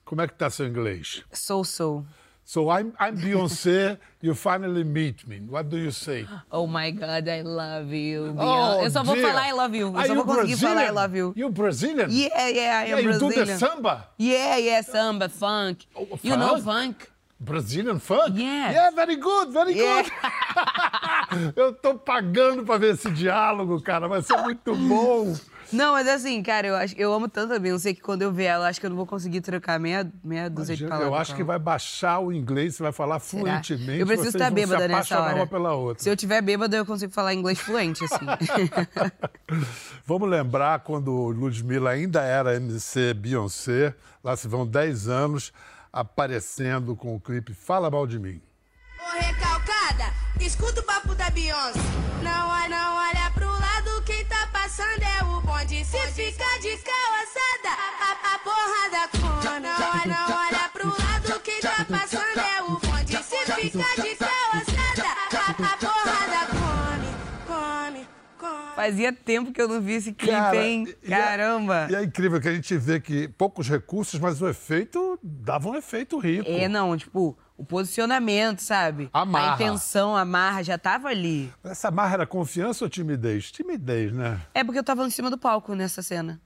Como 0.04 0.22
é 0.22 0.28
que 0.28 0.34
tá 0.34 0.48
seu 0.48 0.66
inglês? 0.66 1.24
So 1.32 1.64
so. 1.64 2.04
So 2.44 2.68
I'm, 2.70 2.92
I'm 2.98 3.16
Beyoncé, 3.16 3.98
you 4.20 4.34
finally 4.34 4.82
meet 4.84 5.26
me. 5.26 5.38
What 5.48 5.68
do 5.68 5.76
you 5.78 5.90
say? 5.92 6.26
Oh 6.50 6.66
my 6.66 6.90
God, 6.90 7.28
I 7.28 7.40
love 7.42 7.92
you. 7.92 8.34
Oh, 8.36 8.42
Beyoncé. 8.42 8.84
eu 8.84 8.90
só 8.90 9.02
vou 9.04 9.14
dear. 9.14 9.28
falar 9.28 9.48
I 9.48 9.52
love 9.52 9.74
you. 9.76 9.86
Eu 9.88 9.96
Are 9.96 10.06
só 10.08 10.14
you 10.14 10.24
vou 10.24 10.34
conseguir 10.34 10.56
falar 10.56 10.72
I 10.72 10.74
Brazilian? 10.74 10.94
love 10.94 11.16
you. 11.16 11.32
You 11.36 11.48
Brazilian? 11.50 12.08
Yeah, 12.10 12.48
yeah, 12.48 12.80
I 12.84 12.88
Yeah, 12.88 12.98
am 12.98 13.04
you 13.04 13.12
do 13.12 13.18
the 13.18 13.34
Brazilian. 13.34 13.58
samba? 13.58 14.08
Yeah, 14.18 14.56
yeah, 14.58 14.82
samba, 14.82 15.28
funk. 15.28 15.86
Oh, 15.94 16.06
You 16.22 16.36
know 16.36 16.60
funk? 16.60 16.64
funk? 16.64 17.08
Brazilian 17.40 17.98
funk? 18.00 18.34
Yes. 18.38 18.74
Yeah, 18.74 18.90
very 18.90 19.16
good, 19.16 19.52
very 19.52 19.74
Yeah. 19.74 20.02
good. 20.02 20.12
Eu 21.56 21.72
tô 21.72 21.94
pagando 21.94 22.64
pra 22.64 22.76
ver 22.76 22.94
esse 22.94 23.10
diálogo, 23.10 23.80
cara. 23.80 24.06
Vai 24.08 24.20
ser 24.22 24.36
muito 24.42 24.74
bom. 24.76 25.34
Não, 25.72 25.92
mas 25.92 26.06
assim, 26.06 26.42
cara, 26.42 26.66
eu, 26.66 26.76
acho, 26.76 26.94
eu 26.98 27.12
amo 27.12 27.28
tanto 27.28 27.54
a 27.54 27.58
Beyoncé 27.58 27.94
que 27.94 28.00
quando 28.00 28.22
eu 28.22 28.32
ver 28.32 28.44
ela, 28.44 28.68
acho 28.68 28.78
que 28.78 28.86
eu 28.86 28.90
não 28.90 28.96
vou 28.96 29.06
conseguir 29.06 29.40
trocar 29.40 29.78
meia, 29.80 30.10
meia 30.22 30.50
dúzia 30.50 30.76
de 30.76 30.84
palavras. 30.84 31.08
Eu 31.08 31.14
acho 31.14 31.34
que 31.34 31.42
vai 31.42 31.58
baixar 31.58 32.18
o 32.18 32.32
inglês, 32.32 32.74
você 32.76 32.82
vai 32.82 32.92
falar 32.92 33.18
Será? 33.20 33.42
fluentemente. 33.42 34.00
Eu 34.00 34.06
preciso 34.06 34.30
vocês 34.30 34.34
estar 34.34 34.50
bêbada 34.50 34.82
se 34.82 34.88
nessa 34.88 35.20
hora. 35.20 35.36
uma 35.36 35.46
pela 35.46 35.72
outra. 35.72 36.02
Se 36.02 36.10
eu 36.10 36.16
tiver 36.16 36.42
bêbada, 36.42 36.76
eu 36.76 36.84
consigo 36.84 37.12
falar 37.12 37.32
inglês 37.32 37.58
fluente, 37.58 38.04
assim. 38.04 38.26
Vamos 40.04 40.28
lembrar 40.28 40.80
quando 40.80 41.10
Ludmilla 41.28 41.90
ainda 41.90 42.22
era 42.22 42.54
MC 42.56 43.14
Beyoncé, 43.14 43.94
lá 44.22 44.36
se 44.36 44.48
vão 44.48 44.66
10 44.66 45.08
anos, 45.08 45.52
aparecendo 45.92 46.94
com 46.94 47.14
o 47.14 47.20
clipe 47.20 47.54
Fala 47.54 47.90
Mal 47.90 48.06
de 48.06 48.18
Mim. 48.18 48.40
Ô 49.00 49.18
recalcada, 49.18 50.12
escuta 50.40 50.80
o 50.80 50.84
papo 50.84 51.14
da 51.14 51.30
Beyoncé. 51.30 51.80
Não 52.22 52.48
olha, 52.48 52.68
não 52.68 52.96
olha 52.96 53.21
passando 54.72 55.02
é 55.02 55.24
o 55.24 55.40
bonde. 55.42 55.84
Se 55.84 55.98
fica 56.12 56.44
de 56.60 56.76
calçada, 56.78 57.72
a, 58.00 58.34
a 58.34 58.38
porrada 58.38 59.08
come. 59.12 59.60
Não 59.60 59.70
olha, 59.70 60.06
não 60.06 60.36
olha 60.38 60.68
pro 60.72 60.88
lado, 60.88 61.40
quem 61.40 61.60
tá 61.60 61.84
passando 61.84 62.38
é 62.40 62.62
o 62.62 62.78
bonde. 62.78 63.22
Se 63.22 63.36
fica 63.52 64.02
de 64.02 64.16
calçada, 64.16 65.08
a, 65.36 65.50
a 65.50 65.76
porrada 65.76 66.46
come, 66.50 67.08
come, 67.46 68.06
come. 68.38 68.74
Fazia 68.74 69.12
tempo 69.12 69.52
que 69.52 69.60
eu 69.60 69.68
não 69.68 69.80
vi 69.80 69.92
esse 69.92 70.12
clipe, 70.14 70.32
Cara, 70.32 70.56
hein? 70.56 70.94
e 71.02 71.12
é- 71.12 71.16
Caramba! 71.18 71.88
E 71.90 71.94
é 71.94 72.02
incrível 72.02 72.40
que 72.40 72.48
a 72.48 72.54
gente 72.54 72.74
vê 72.78 72.98
que 72.98 73.28
poucos 73.28 73.68
recursos, 73.68 74.18
mas 74.18 74.40
o 74.40 74.48
efeito 74.48 75.18
dava 75.22 75.68
um 75.68 75.74
efeito 75.76 76.18
rico. 76.18 76.48
É, 76.48 76.66
não, 76.66 76.96
tipo, 76.96 77.36
o 77.56 77.64
posicionamento, 77.64 78.60
sabe? 78.60 79.08
Amarra. 79.12 79.52
A 79.52 79.54
intenção, 79.54 80.16
a 80.16 80.24
marra, 80.24 80.62
já 80.62 80.78
tava 80.78 81.08
ali. 81.08 81.52
Essa 81.62 81.90
marra 81.90 82.14
era 82.14 82.26
confiança 82.26 82.84
ou 82.84 82.90
timidez? 82.90 83.50
Timidez, 83.50 84.12
né? 84.12 84.40
É 84.54 84.64
porque 84.64 84.78
eu 84.78 84.84
tava 84.84 85.06
em 85.06 85.10
cima 85.10 85.30
do 85.30 85.38
palco 85.38 85.74
nessa 85.74 86.02
cena. 86.02 86.40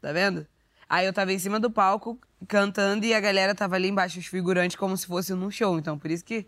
Tá 0.00 0.12
vendo? 0.12 0.46
Aí 0.88 1.06
eu 1.06 1.12
tava 1.12 1.32
em 1.32 1.38
cima 1.38 1.60
do 1.60 1.70
palco 1.70 2.18
cantando 2.46 3.04
e 3.04 3.12
a 3.12 3.20
galera 3.20 3.54
tava 3.54 3.74
ali 3.74 3.88
embaixo, 3.88 4.18
os 4.18 4.26
figurantes, 4.26 4.76
como 4.76 4.96
se 4.96 5.06
fosse 5.06 5.34
num 5.34 5.50
show. 5.50 5.78
Então, 5.78 5.98
por 5.98 6.10
isso 6.10 6.24
que, 6.24 6.46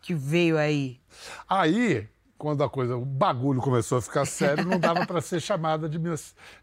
que 0.00 0.14
veio 0.14 0.58
aí. 0.58 1.00
Aí, 1.48 2.08
quando 2.36 2.62
a 2.64 2.68
coisa, 2.68 2.96
o 2.96 3.04
bagulho 3.04 3.60
começou 3.60 3.98
a 3.98 4.02
ficar 4.02 4.26
sério, 4.26 4.64
não 4.64 4.78
dava 4.78 5.06
para 5.06 5.20
ser 5.20 5.38
chamada 5.40 5.88
de 5.88 5.98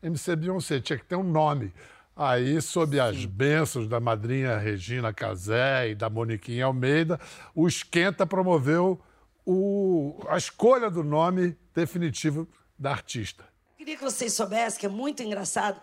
MC 0.03 0.35
Beyoncé, 0.35 0.79
tinha 0.79 0.99
que 0.99 1.05
ter 1.05 1.15
um 1.15 1.23
nome. 1.23 1.73
Aí, 2.21 2.61
sob 2.61 2.99
as 2.99 3.23
bênçãos 3.23 3.88
da 3.88 3.97
madrinha 3.97 4.57
Regina 4.57 5.13
Casé 5.13 5.91
e 5.91 5.95
da 5.95 6.09
Moniquinha 6.09 6.65
Almeida, 6.65 7.17
o 7.55 7.65
Esquenta 7.65 8.25
promoveu 8.27 8.99
o- 9.45 10.21
a 10.27 10.35
escolha 10.38 10.89
do 10.89 11.01
nome 11.01 11.55
definitivo 11.73 12.45
da 12.77 12.91
artista. 12.91 13.45
Queria 13.77 13.95
que 13.95 14.03
vocês 14.03 14.33
soubessem 14.33 14.81
que 14.81 14.85
é 14.85 14.89
muito 14.89 15.23
engraçado. 15.23 15.79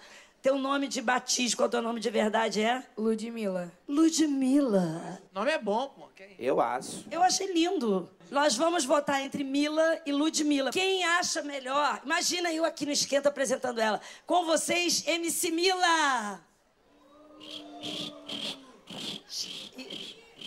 Teu 0.46 0.60
nome 0.60 0.86
de 0.86 1.02
batismo, 1.02 1.56
qual 1.56 1.68
teu 1.68 1.82
nome 1.82 1.98
de 1.98 2.08
verdade 2.08 2.62
é? 2.62 2.80
Ludmilla. 2.96 3.72
Ludmilla. 3.88 5.20
nome 5.32 5.50
é 5.50 5.58
bom, 5.58 5.88
pô. 5.88 6.08
Eu 6.38 6.60
acho. 6.60 7.04
Eu 7.10 7.20
achei 7.20 7.52
lindo. 7.52 8.08
Nós 8.30 8.54
vamos 8.54 8.84
votar 8.84 9.20
entre 9.22 9.42
Mila 9.42 10.00
e 10.06 10.12
Ludmilla. 10.12 10.70
Quem 10.70 11.02
acha 11.02 11.42
melhor? 11.42 12.00
Imagina 12.04 12.52
eu 12.52 12.64
aqui 12.64 12.86
no 12.86 12.92
Esquenta 12.92 13.28
apresentando 13.28 13.80
ela. 13.80 14.00
Com 14.24 14.44
vocês, 14.44 15.04
MC 15.08 15.50
Mila. 15.50 16.40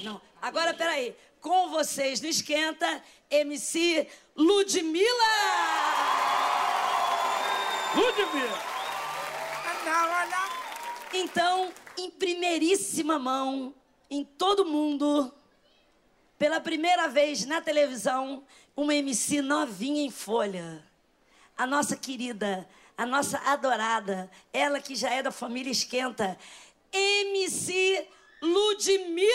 Não, 0.01 0.21
agora 0.41 0.73
peraí. 0.73 1.13
Com 1.41 1.71
vocês 1.71 2.21
no 2.21 2.29
Esquenta, 2.29 3.03
MC 3.29 4.07
Ludmilla. 9.79 10.25
Ludmilla. 10.25 10.49
Então, 11.13 11.73
em 11.97 12.09
primeiríssima 12.09 13.17
mão, 13.17 13.73
em 14.09 14.23
todo 14.23 14.65
mundo, 14.65 15.33
pela 16.37 16.59
primeira 16.59 17.07
vez 17.07 17.45
na 17.45 17.61
televisão, 17.61 18.43
uma 18.75 18.93
MC 18.93 19.41
novinha 19.41 20.03
em 20.03 20.11
folha. 20.11 20.83
A 21.57 21.65
nossa 21.65 21.95
querida, 21.95 22.67
a 22.97 23.05
nossa 23.05 23.37
adorada, 23.39 24.29
ela 24.53 24.79
que 24.79 24.95
já 24.95 25.09
é 25.09 25.21
da 25.21 25.31
família 25.31 25.71
Esquenta, 25.71 26.37
MC 26.91 28.07
Ludmilla! 28.41 29.29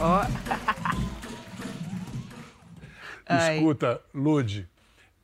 Ó. 0.00 0.82
Ai. 3.26 3.56
Escuta, 3.58 4.00
Lud, 4.14 4.68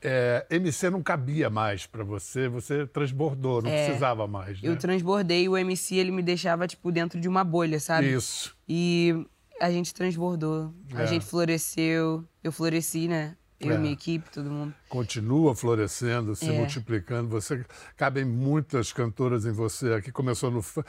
é, 0.00 0.47
MC 0.50 0.90
não 0.90 1.02
cabia 1.02 1.49
mais 1.49 1.87
pra 1.87 2.02
você, 2.02 2.49
você 2.49 2.87
transbordou, 2.87 3.62
não 3.62 3.71
É, 3.71 3.85
precisava 3.87 4.26
mais, 4.26 4.61
né? 4.61 4.68
Eu 4.68 4.76
transbordei 4.76 5.49
o 5.49 5.56
MC, 5.56 5.94
ele 5.97 6.11
me 6.11 6.23
deixava, 6.23 6.66
tipo, 6.66 6.90
dentro 6.90 7.21
de 7.21 7.28
uma 7.28 7.44
bolha, 7.44 7.78
sabe? 7.78 8.12
Isso. 8.12 8.56
E 8.68 9.25
a 9.61 9.71
gente 9.71 9.94
transbordou, 9.94 10.75
É. 10.94 11.02
a 11.02 11.06
gente 11.06 11.25
floresceu, 11.25 12.25
eu 12.42 12.50
floresci, 12.52 13.06
né? 13.06 13.37
Eu 13.61 13.75
É. 13.75 13.78
minha 13.78 13.92
equipe, 13.92 14.28
todo 14.28 14.50
mundo. 14.50 14.75
Continua 14.88 15.54
florescendo, 15.54 16.35
se 16.35 16.49
É. 16.50 16.52
multiplicando. 16.52 17.28
Você 17.28 17.64
cabem 17.97 18.25
muitas 18.25 18.92
cantoras 18.92 19.47
em 19.47 19.52
você. 19.52 19.92
Aqui 19.94 20.11
começou 20.11 20.50
no 20.50 20.61
funk. 20.62 20.88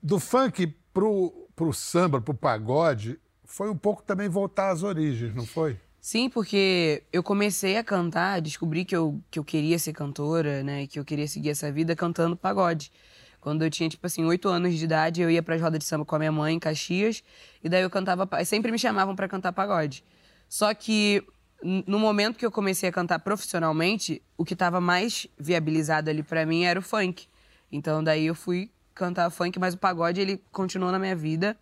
Do 0.00 0.20
funk 0.20 0.68
pro, 0.92 1.48
pro 1.56 1.72
samba, 1.72 2.20
pro 2.20 2.32
pagode, 2.32 3.18
foi 3.44 3.68
um 3.68 3.76
pouco 3.76 4.00
também 4.04 4.28
voltar 4.28 4.70
às 4.70 4.84
origens, 4.84 5.34
não 5.34 5.44
foi? 5.44 5.76
Sim, 6.04 6.28
porque 6.28 7.02
eu 7.10 7.22
comecei 7.22 7.78
a 7.78 7.82
cantar, 7.82 8.38
descobri 8.42 8.84
que 8.84 8.94
eu, 8.94 9.18
que 9.30 9.38
eu 9.38 9.42
queria 9.42 9.78
ser 9.78 9.94
cantora, 9.94 10.62
né? 10.62 10.86
Que 10.86 10.98
eu 10.98 11.04
queria 11.04 11.26
seguir 11.26 11.48
essa 11.48 11.72
vida 11.72 11.96
cantando 11.96 12.36
pagode. 12.36 12.92
Quando 13.40 13.64
eu 13.64 13.70
tinha, 13.70 13.88
tipo 13.88 14.06
assim, 14.06 14.22
oito 14.22 14.50
anos 14.50 14.74
de 14.74 14.84
idade, 14.84 15.22
eu 15.22 15.30
ia 15.30 15.42
pras 15.42 15.62
rodas 15.62 15.78
de 15.78 15.86
samba 15.86 16.04
com 16.04 16.14
a 16.14 16.18
minha 16.18 16.30
mãe 16.30 16.56
em 16.56 16.58
Caxias, 16.58 17.24
e 17.62 17.70
daí 17.70 17.80
eu 17.80 17.88
cantava. 17.88 18.28
Sempre 18.44 18.70
me 18.70 18.78
chamavam 18.78 19.16
pra 19.16 19.26
cantar 19.26 19.50
pagode. 19.54 20.04
Só 20.46 20.74
que 20.74 21.26
no 21.62 21.98
momento 21.98 22.36
que 22.36 22.44
eu 22.44 22.50
comecei 22.50 22.90
a 22.90 22.92
cantar 22.92 23.20
profissionalmente, 23.20 24.20
o 24.36 24.44
que 24.44 24.54
tava 24.54 24.82
mais 24.82 25.26
viabilizado 25.38 26.10
ali 26.10 26.22
pra 26.22 26.44
mim 26.44 26.64
era 26.64 26.78
o 26.78 26.82
funk. 26.82 27.28
Então 27.72 28.04
daí 28.04 28.26
eu 28.26 28.34
fui 28.34 28.70
cantar 28.94 29.30
funk, 29.30 29.58
mas 29.58 29.72
o 29.72 29.78
pagode 29.78 30.20
ele 30.20 30.38
continuou 30.52 30.92
na 30.92 30.98
minha 30.98 31.16
vida 31.16 31.56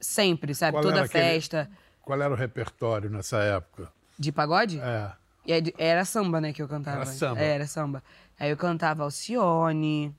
sempre, 0.00 0.54
sabe? 0.54 0.74
Qual 0.74 0.84
Toda 0.84 0.98
era 0.98 1.06
aquele- 1.06 1.24
festa. 1.24 1.68
Qual 2.02 2.20
era 2.20 2.32
o 2.32 2.36
repertório 2.36 3.08
nessa 3.08 3.38
época? 3.38 3.90
De 4.18 4.30
pagode? 4.32 4.78
É. 4.80 5.12
E 5.46 5.52
é 5.52 5.62
Era 5.78 6.04
samba, 6.04 6.40
né, 6.40 6.52
que 6.52 6.62
eu 6.62 6.68
cantava. 6.68 6.98
Era 6.98 7.06
samba. 7.06 7.40
É, 7.40 7.54
era 7.54 7.66
samba. 7.66 8.02
Aí 8.38 8.50
eu 8.50 8.56
cantava 8.56 9.02
Alcione, 9.04 10.14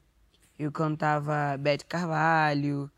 eu 0.57 0.71
cantava 0.71 1.57
Bete 1.59 1.85
Carvalho, 1.85 2.89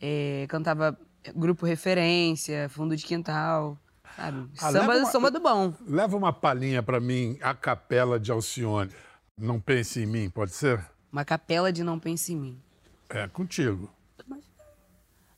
eh, 0.00 0.46
cantava 0.48 0.98
Grupo 1.34 1.66
Referência, 1.66 2.68
Fundo 2.70 2.96
de 2.96 3.04
Quintal, 3.04 3.76
sabe? 4.16 4.48
Ah, 4.58 4.72
samba, 4.72 4.96
uma- 4.96 5.10
samba 5.10 5.30
do 5.30 5.40
bom. 5.40 5.74
Leva 5.86 6.16
uma 6.16 6.32
palhinha 6.32 6.82
pra 6.82 6.98
mim, 6.98 7.38
a 7.42 7.54
capela 7.54 8.18
de 8.18 8.30
Alcione. 8.32 8.90
Não 9.36 9.60
pense 9.60 10.00
em 10.02 10.06
mim, 10.06 10.30
pode 10.30 10.52
ser? 10.52 10.84
Uma 11.12 11.24
capela 11.24 11.72
de 11.72 11.82
Não 11.82 11.98
Pense 11.98 12.32
em 12.32 12.36
Mim. 12.36 12.62
É, 13.08 13.26
contigo. 13.28 13.90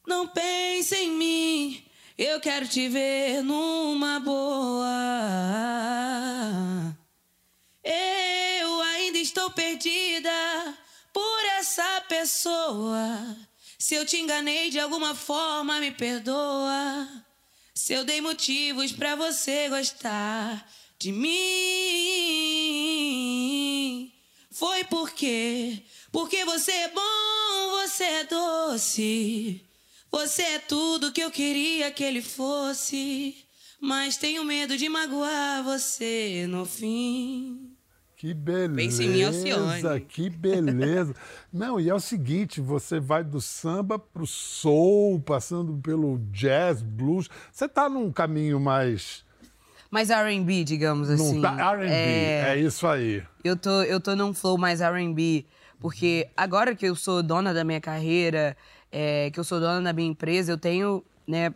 Não 0.06 0.26
pense 0.28 0.94
em 0.94 1.10
mim, 1.16 1.84
eu 2.16 2.40
quero 2.40 2.66
te 2.68 2.88
ver 2.88 3.42
numa 3.42 4.20
boa. 4.20 4.86
Eu 7.82 8.80
ainda 8.82 9.18
estou 9.18 9.50
perdida 9.50 10.78
por 11.12 11.44
essa 11.58 12.00
pessoa. 12.08 13.36
Se 13.78 13.94
eu 13.94 14.06
te 14.06 14.16
enganei 14.18 14.70
de 14.70 14.78
alguma 14.78 15.14
forma, 15.14 15.80
me 15.80 15.90
perdoa. 15.90 17.08
Se 17.74 17.92
eu 17.94 18.04
dei 18.04 18.20
motivos 18.20 18.92
pra 18.92 19.16
você 19.16 19.68
gostar 19.68 20.70
de 20.98 21.10
mim, 21.10 21.32
foi 24.50 24.84
porque, 24.84 25.82
porque 26.12 26.44
você 26.44 26.70
é 26.70 26.88
bom, 26.88 27.70
você 27.80 28.04
é 28.04 28.24
doce. 28.24 29.66
Você 30.12 30.42
é 30.42 30.58
tudo 30.58 31.10
que 31.10 31.22
eu 31.22 31.30
queria 31.30 31.90
que 31.90 32.04
ele 32.04 32.20
fosse, 32.20 33.34
mas 33.80 34.18
tenho 34.18 34.44
medo 34.44 34.76
de 34.76 34.86
magoar 34.86 35.64
você 35.64 36.46
no 36.46 36.66
fim. 36.66 37.72
Que 38.14 38.34
beleza, 38.34 38.76
Pense 38.76 39.02
em 39.02 39.08
mim, 39.08 39.22
Alcione. 39.24 40.00
que 40.02 40.30
beleza. 40.30 41.14
Não, 41.50 41.80
e 41.80 41.88
é 41.88 41.94
o 41.94 41.98
seguinte, 41.98 42.60
você 42.60 43.00
vai 43.00 43.24
do 43.24 43.40
samba 43.40 43.98
pro 43.98 44.26
soul, 44.26 45.18
passando 45.18 45.74
pelo 45.82 46.18
jazz, 46.30 46.82
blues. 46.82 47.28
Você 47.50 47.66
tá 47.66 47.88
num 47.88 48.12
caminho 48.12 48.60
mais... 48.60 49.24
Mais 49.90 50.08
R&B, 50.08 50.62
digamos 50.62 51.10
assim. 51.10 51.40
Tá- 51.40 51.72
R&B, 51.74 51.90
é... 51.90 52.58
isso 52.60 52.86
aí. 52.86 53.24
Eu 53.42 53.56
tô, 53.56 53.82
eu 53.82 53.98
tô 53.98 54.14
num 54.14 54.32
flow 54.32 54.56
mais 54.56 54.80
R&B, 54.80 55.44
porque 55.80 56.28
agora 56.36 56.76
que 56.76 56.86
eu 56.86 56.94
sou 56.94 57.22
dona 57.22 57.52
da 57.52 57.64
minha 57.64 57.80
carreira, 57.80 58.56
é, 58.92 59.30
que 59.30 59.40
eu 59.40 59.44
sou 59.44 59.58
dona 59.58 59.80
da 59.80 59.92
minha 59.92 60.10
empresa, 60.10 60.52
eu 60.52 60.58
tenho, 60.58 61.02
né, 61.26 61.52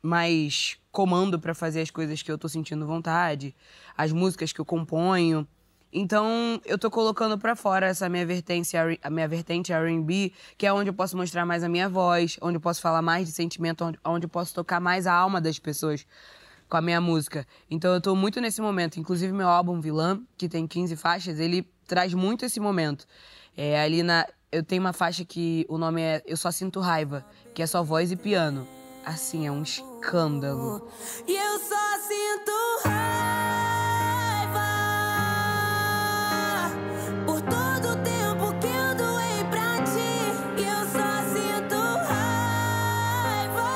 mais 0.00 0.78
comando 0.92 1.38
pra 1.38 1.54
fazer 1.54 1.80
as 1.80 1.90
coisas 1.90 2.22
que 2.22 2.30
eu 2.30 2.38
tô 2.38 2.48
sentindo 2.48 2.86
vontade, 2.86 3.54
as 3.96 4.12
músicas 4.12 4.52
que 4.52 4.60
eu 4.60 4.64
componho. 4.64 5.46
Então, 5.92 6.60
eu 6.64 6.78
tô 6.78 6.90
colocando 6.90 7.36
pra 7.36 7.54
fora 7.54 7.86
essa 7.86 8.08
minha 8.08 8.24
vertente, 8.24 8.74
a 8.76 9.10
minha 9.10 9.28
vertente 9.28 9.72
R&B, 9.72 10.32
que 10.56 10.66
é 10.66 10.72
onde 10.72 10.88
eu 10.88 10.94
posso 10.94 11.16
mostrar 11.16 11.44
mais 11.44 11.62
a 11.62 11.68
minha 11.68 11.88
voz, 11.88 12.38
onde 12.40 12.56
eu 12.56 12.60
posso 12.60 12.80
falar 12.80 13.02
mais 13.02 13.26
de 13.26 13.34
sentimento, 13.34 13.84
onde, 13.84 13.98
onde 14.04 14.24
eu 14.24 14.30
posso 14.30 14.54
tocar 14.54 14.80
mais 14.80 15.06
a 15.06 15.12
alma 15.12 15.40
das 15.40 15.58
pessoas 15.58 16.06
com 16.68 16.78
a 16.78 16.80
minha 16.80 17.02
música. 17.02 17.46
Então 17.70 17.92
eu 17.92 18.00
tô 18.00 18.16
muito 18.16 18.40
nesse 18.40 18.62
momento. 18.62 18.98
Inclusive 18.98 19.30
meu 19.32 19.48
álbum 19.48 19.78
Vilã, 19.80 20.18
que 20.38 20.48
tem 20.48 20.66
15 20.66 20.96
faixas, 20.96 21.38
ele 21.38 21.68
traz 21.86 22.14
muito 22.14 22.46
esse 22.46 22.58
momento. 22.58 23.06
É, 23.54 23.78
ali 23.78 24.02
na 24.02 24.26
eu 24.52 24.62
tenho 24.62 24.82
uma 24.82 24.92
faixa 24.92 25.24
que 25.24 25.64
o 25.68 25.78
nome 25.78 26.02
é 26.02 26.22
Eu 26.26 26.36
só 26.36 26.50
sinto 26.50 26.78
raiva, 26.78 27.24
que 27.54 27.62
é 27.62 27.66
só 27.66 27.82
voz 27.82 28.12
e 28.12 28.16
piano. 28.16 28.68
Assim, 29.04 29.46
é 29.46 29.50
um 29.50 29.62
escândalo. 29.62 30.86
E 31.26 31.34
eu 31.34 31.58
só 31.58 31.98
sinto 32.06 32.52
raiva 32.84 34.60
por 37.26 37.40
todo 37.40 37.92
o 37.92 37.96
tempo 38.04 38.52
que 38.60 38.66
eu 38.68 38.94
doei 38.94 39.42
pra 39.50 39.82
ti. 39.82 40.22
E 40.56 40.62
eu 40.62 40.86
só 40.86 41.22
sinto 41.32 41.74
raiva. 42.06 43.70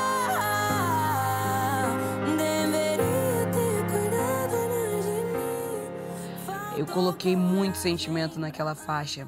Deveria 2.37 3.51
ter 3.51 3.83
cuidado 3.91 4.57
mais 4.69 5.03
de 5.03 5.19
mim. 5.33 6.79
Eu 6.79 6.85
coloquei 6.85 7.35
muito 7.35 7.77
sentimento 7.77 8.39
naquela 8.39 8.75
faixa. 8.75 9.27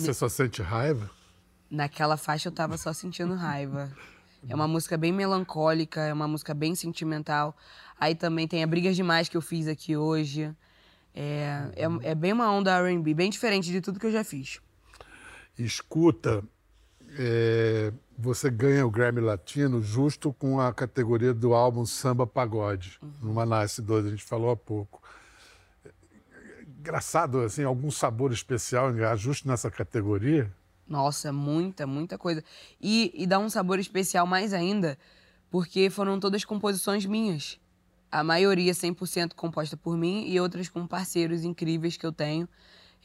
Você 0.00 0.12
só 0.14 0.28
sente 0.28 0.60
raiva? 0.62 1.10
Naquela 1.70 2.16
faixa 2.16 2.48
eu 2.48 2.52
tava 2.52 2.76
só 2.76 2.92
sentindo 2.92 3.34
raiva. 3.34 3.90
É 4.48 4.54
uma 4.54 4.68
música 4.68 4.98
bem 4.98 5.12
melancólica, 5.12 6.00
é 6.02 6.12
uma 6.12 6.28
música 6.28 6.52
bem 6.52 6.74
sentimental. 6.74 7.56
Aí 7.98 8.14
também 8.14 8.46
tem 8.46 8.62
a 8.62 8.66
Brigas 8.66 8.94
Demais 8.96 9.28
que 9.28 9.36
eu 9.36 9.40
fiz 9.40 9.66
aqui 9.66 9.96
hoje. 9.96 10.54
É, 11.14 11.70
é, 11.76 12.10
é 12.10 12.14
bem 12.14 12.32
uma 12.32 12.50
onda 12.50 12.76
R&B, 12.76 13.14
bem 13.14 13.30
diferente 13.30 13.70
de 13.70 13.80
tudo 13.80 13.98
que 14.00 14.06
eu 14.06 14.12
já 14.12 14.24
fiz. 14.24 14.60
Escuta, 15.56 16.42
é, 17.18 17.92
você 18.18 18.50
ganha 18.50 18.84
o 18.84 18.90
Grammy 18.90 19.20
Latino 19.20 19.80
justo 19.80 20.32
com 20.32 20.60
a 20.60 20.72
categoria 20.72 21.32
do 21.32 21.54
álbum 21.54 21.86
Samba 21.86 22.26
Pagode, 22.26 22.98
Uhum. 23.00 23.12
numa 23.22 23.46
Nasce 23.46 23.80
2, 23.80 24.06
a 24.06 24.10
gente 24.10 24.24
falou 24.24 24.50
há 24.50 24.56
pouco. 24.56 25.00
Engraçado, 26.84 27.40
assim, 27.40 27.62
algum 27.64 27.90
sabor 27.90 28.30
especial 28.30 28.92
justo 29.16 29.48
nessa 29.48 29.70
categoria? 29.70 30.52
Nossa, 30.86 31.32
muita, 31.32 31.86
muita 31.86 32.18
coisa. 32.18 32.44
E, 32.78 33.10
e 33.14 33.26
dá 33.26 33.38
um 33.38 33.48
sabor 33.48 33.78
especial 33.78 34.26
mais 34.26 34.52
ainda, 34.52 34.98
porque 35.50 35.88
foram 35.88 36.20
todas 36.20 36.44
composições 36.44 37.06
minhas. 37.06 37.58
A 38.12 38.22
maioria 38.22 38.70
100% 38.70 39.32
composta 39.32 39.78
por 39.78 39.96
mim 39.96 40.28
e 40.28 40.38
outras 40.38 40.68
com 40.68 40.86
parceiros 40.86 41.42
incríveis 41.42 41.96
que 41.96 42.04
eu 42.04 42.12
tenho, 42.12 42.46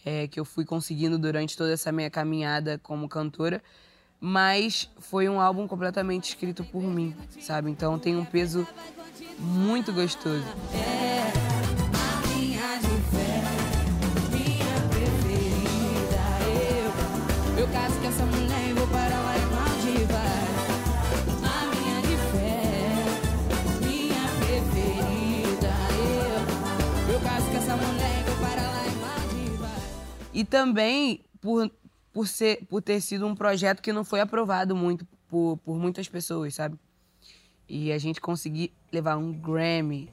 é, 0.04 0.28
que 0.28 0.42
eu 0.42 0.44
fui 0.44 0.66
conseguindo 0.66 1.18
durante 1.18 1.56
toda 1.56 1.72
essa 1.72 1.90
minha 1.90 2.10
caminhada 2.10 2.78
como 2.80 3.08
cantora. 3.08 3.64
Mas 4.20 4.90
foi 5.00 5.30
um 5.30 5.40
álbum 5.40 5.70
completamente 5.70 6.28
escrito 6.28 6.66
por 6.66 6.84
mim, 6.84 7.16
sabe? 7.40 7.72
Então 7.72 7.98
tem 7.98 8.18
um 8.18 8.26
peso 8.26 8.68
muito 9.40 9.94
gostoso. 9.94 10.44
A 11.56 11.59
caso 17.72 18.00
com 18.00 18.08
essa 18.08 18.26
mulher 18.26 18.70
e 18.70 18.74
vou 18.74 18.88
para 18.88 19.20
lá 19.20 19.38
em 19.38 19.46
Maldivas. 19.46 20.18
A 21.44 21.66
minha 21.76 22.02
de 22.02 22.18
fé, 22.32 22.82
minha 23.86 24.24
preferida, 24.40 25.74
eu. 27.08 27.14
Eu 27.14 27.20
caso 27.22 27.50
com 27.50 27.58
essa 27.58 27.76
mulher 27.76 28.20
e 28.20 28.24
vou 28.24 28.38
para 28.38 28.62
lá 28.62 28.88
em 28.88 28.96
Maldivas. 28.96 29.84
E 30.34 30.44
também 30.44 31.22
por, 31.40 31.72
por, 32.12 32.28
ser, 32.28 32.66
por 32.66 32.82
ter 32.82 33.02
sido 33.02 33.28
um 33.28 33.36
projeto 33.36 33.82
que 33.82 33.94
não 33.94 34.04
foi 34.04 34.20
aprovado 34.20 34.76
muito 34.76 35.06
por, 35.28 35.58
por 35.58 35.78
muitas 35.78 36.08
pessoas, 36.08 36.56
sabe? 36.56 36.78
E 37.68 37.92
a 37.92 37.98
gente 38.00 38.20
conseguir 38.20 38.74
levar 38.92 39.18
um 39.18 39.32
Grammy 39.32 40.12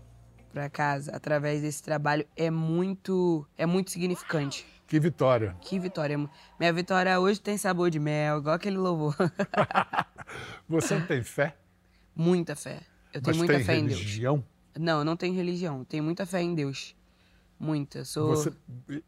para 0.53 0.69
casa 0.69 1.11
através 1.15 1.63
desse 1.63 1.83
trabalho 1.83 2.27
é 2.37 2.51
muito, 2.51 3.47
é 3.57 3.65
muito 3.65 3.91
significante. 3.91 4.67
Que 4.87 5.01
vitória. 5.01 5.57
Que 5.61 5.79
vitória. 5.79 6.17
Minha 6.59 6.73
vitória 6.73 7.19
hoje 7.19 7.41
tem 7.41 7.59
sabor 7.59 7.91
de 7.91 7.99
mel, 7.99 8.39
igual 8.39 8.55
aquele 8.55 8.77
louvor. 8.77 9.17
Você 10.69 11.01
tem 11.01 11.23
fé? 11.23 11.57
muita 12.15 12.57
fé. 12.57 12.81
Eu 13.13 13.21
tenho 13.21 13.37
Mas 13.37 13.37
muita 13.37 13.55
tem 13.55 13.65
fé 13.65 13.77
em 13.77 13.87
Deus. 13.87 13.99
religião? 13.99 14.45
Não, 14.79 14.99
eu 15.01 15.05
não 15.05 15.17
tenho 15.17 15.35
religião. 15.35 15.85
Tenho 15.85 16.03
muita 16.03 16.25
fé 16.25 16.41
em 16.41 16.55
Deus. 16.55 16.97
Muita. 17.59 18.05
Sou. 18.05 18.29
Você, 18.29 18.53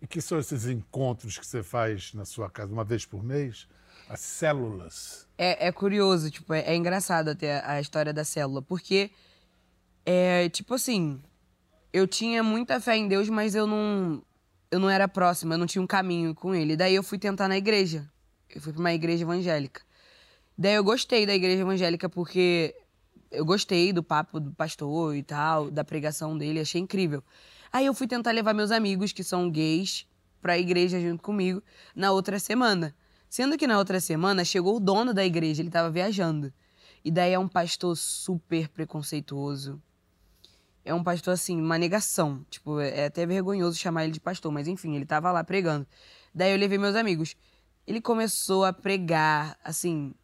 e 0.00 0.06
que 0.06 0.20
são 0.20 0.38
esses 0.38 0.66
encontros 0.66 1.38
que 1.38 1.46
você 1.46 1.62
faz 1.62 2.12
na 2.14 2.24
sua 2.24 2.50
casa 2.50 2.72
uma 2.72 2.84
vez 2.84 3.04
por 3.04 3.22
mês? 3.22 3.66
As 4.08 4.20
células. 4.20 5.28
É, 5.36 5.68
é 5.68 5.72
curioso, 5.72 6.30
tipo, 6.30 6.54
é, 6.54 6.60
é 6.60 6.74
engraçado 6.76 7.28
até 7.28 7.58
a, 7.60 7.72
a 7.72 7.80
história 7.80 8.12
da 8.12 8.24
célula, 8.24 8.62
porque 8.62 9.10
é 10.06 10.48
tipo 10.48 10.72
assim, 10.72 11.20
eu 11.92 12.06
tinha 12.06 12.42
muita 12.42 12.80
fé 12.80 12.96
em 12.96 13.06
Deus, 13.06 13.28
mas 13.28 13.54
eu 13.54 13.66
não 13.66 14.22
eu 14.70 14.78
não 14.78 14.90
era 14.90 15.08
próxima, 15.08 15.54
eu 15.54 15.58
não 15.58 15.66
tinha 15.66 15.82
um 15.82 15.86
caminho 15.86 16.34
com 16.34 16.54
ele. 16.54 16.76
Daí 16.76 16.94
eu 16.94 17.02
fui 17.02 17.18
tentar 17.18 17.48
na 17.48 17.56
igreja. 17.56 18.08
Eu 18.54 18.60
fui 18.60 18.72
para 18.72 18.80
uma 18.80 18.92
igreja 18.92 19.24
evangélica. 19.24 19.82
Daí 20.56 20.74
eu 20.74 20.84
gostei 20.84 21.24
da 21.26 21.34
igreja 21.34 21.62
evangélica 21.62 22.08
porque 22.08 22.74
eu 23.30 23.44
gostei 23.44 23.92
do 23.92 24.02
papo 24.02 24.40
do 24.40 24.52
pastor 24.52 25.14
e 25.16 25.22
tal, 25.22 25.70
da 25.70 25.84
pregação 25.84 26.36
dele, 26.36 26.60
achei 26.60 26.80
incrível. 26.80 27.22
Aí 27.72 27.86
eu 27.86 27.94
fui 27.94 28.06
tentar 28.06 28.30
levar 28.32 28.54
meus 28.54 28.70
amigos 28.70 29.12
que 29.12 29.22
são 29.22 29.50
gays 29.50 30.06
pra 30.40 30.58
igreja 30.58 31.00
junto 31.00 31.22
comigo 31.22 31.62
na 31.94 32.12
outra 32.12 32.38
semana. 32.38 32.94
Sendo 33.28 33.58
que 33.58 33.66
na 33.66 33.78
outra 33.78 34.00
semana 34.00 34.44
chegou 34.44 34.76
o 34.76 34.80
dono 34.80 35.12
da 35.12 35.24
igreja, 35.24 35.62
ele 35.62 35.70
tava 35.70 35.90
viajando. 35.90 36.52
E 37.04 37.10
daí 37.10 37.32
é 37.32 37.38
um 37.38 37.48
pastor 37.48 37.96
super 37.96 38.68
preconceituoso. 38.68 39.80
É 40.88 40.94
um 40.94 41.04
pastor, 41.04 41.34
assim, 41.34 41.60
uma 41.60 41.76
negação. 41.76 42.42
Tipo, 42.48 42.80
é 42.80 43.04
até 43.04 43.26
vergonhoso 43.26 43.76
chamar 43.76 44.04
ele 44.04 44.12
de 44.12 44.20
pastor, 44.20 44.50
mas 44.50 44.66
enfim, 44.66 44.96
ele 44.96 45.04
tava 45.04 45.30
lá 45.30 45.44
pregando. 45.44 45.86
Daí 46.34 46.50
eu 46.50 46.56
levei 46.56 46.78
meus 46.78 46.96
amigos. 46.96 47.36
Ele 47.86 48.00
começou 48.00 48.64
a 48.64 48.72
pregar, 48.72 49.54
assim, 49.62 50.14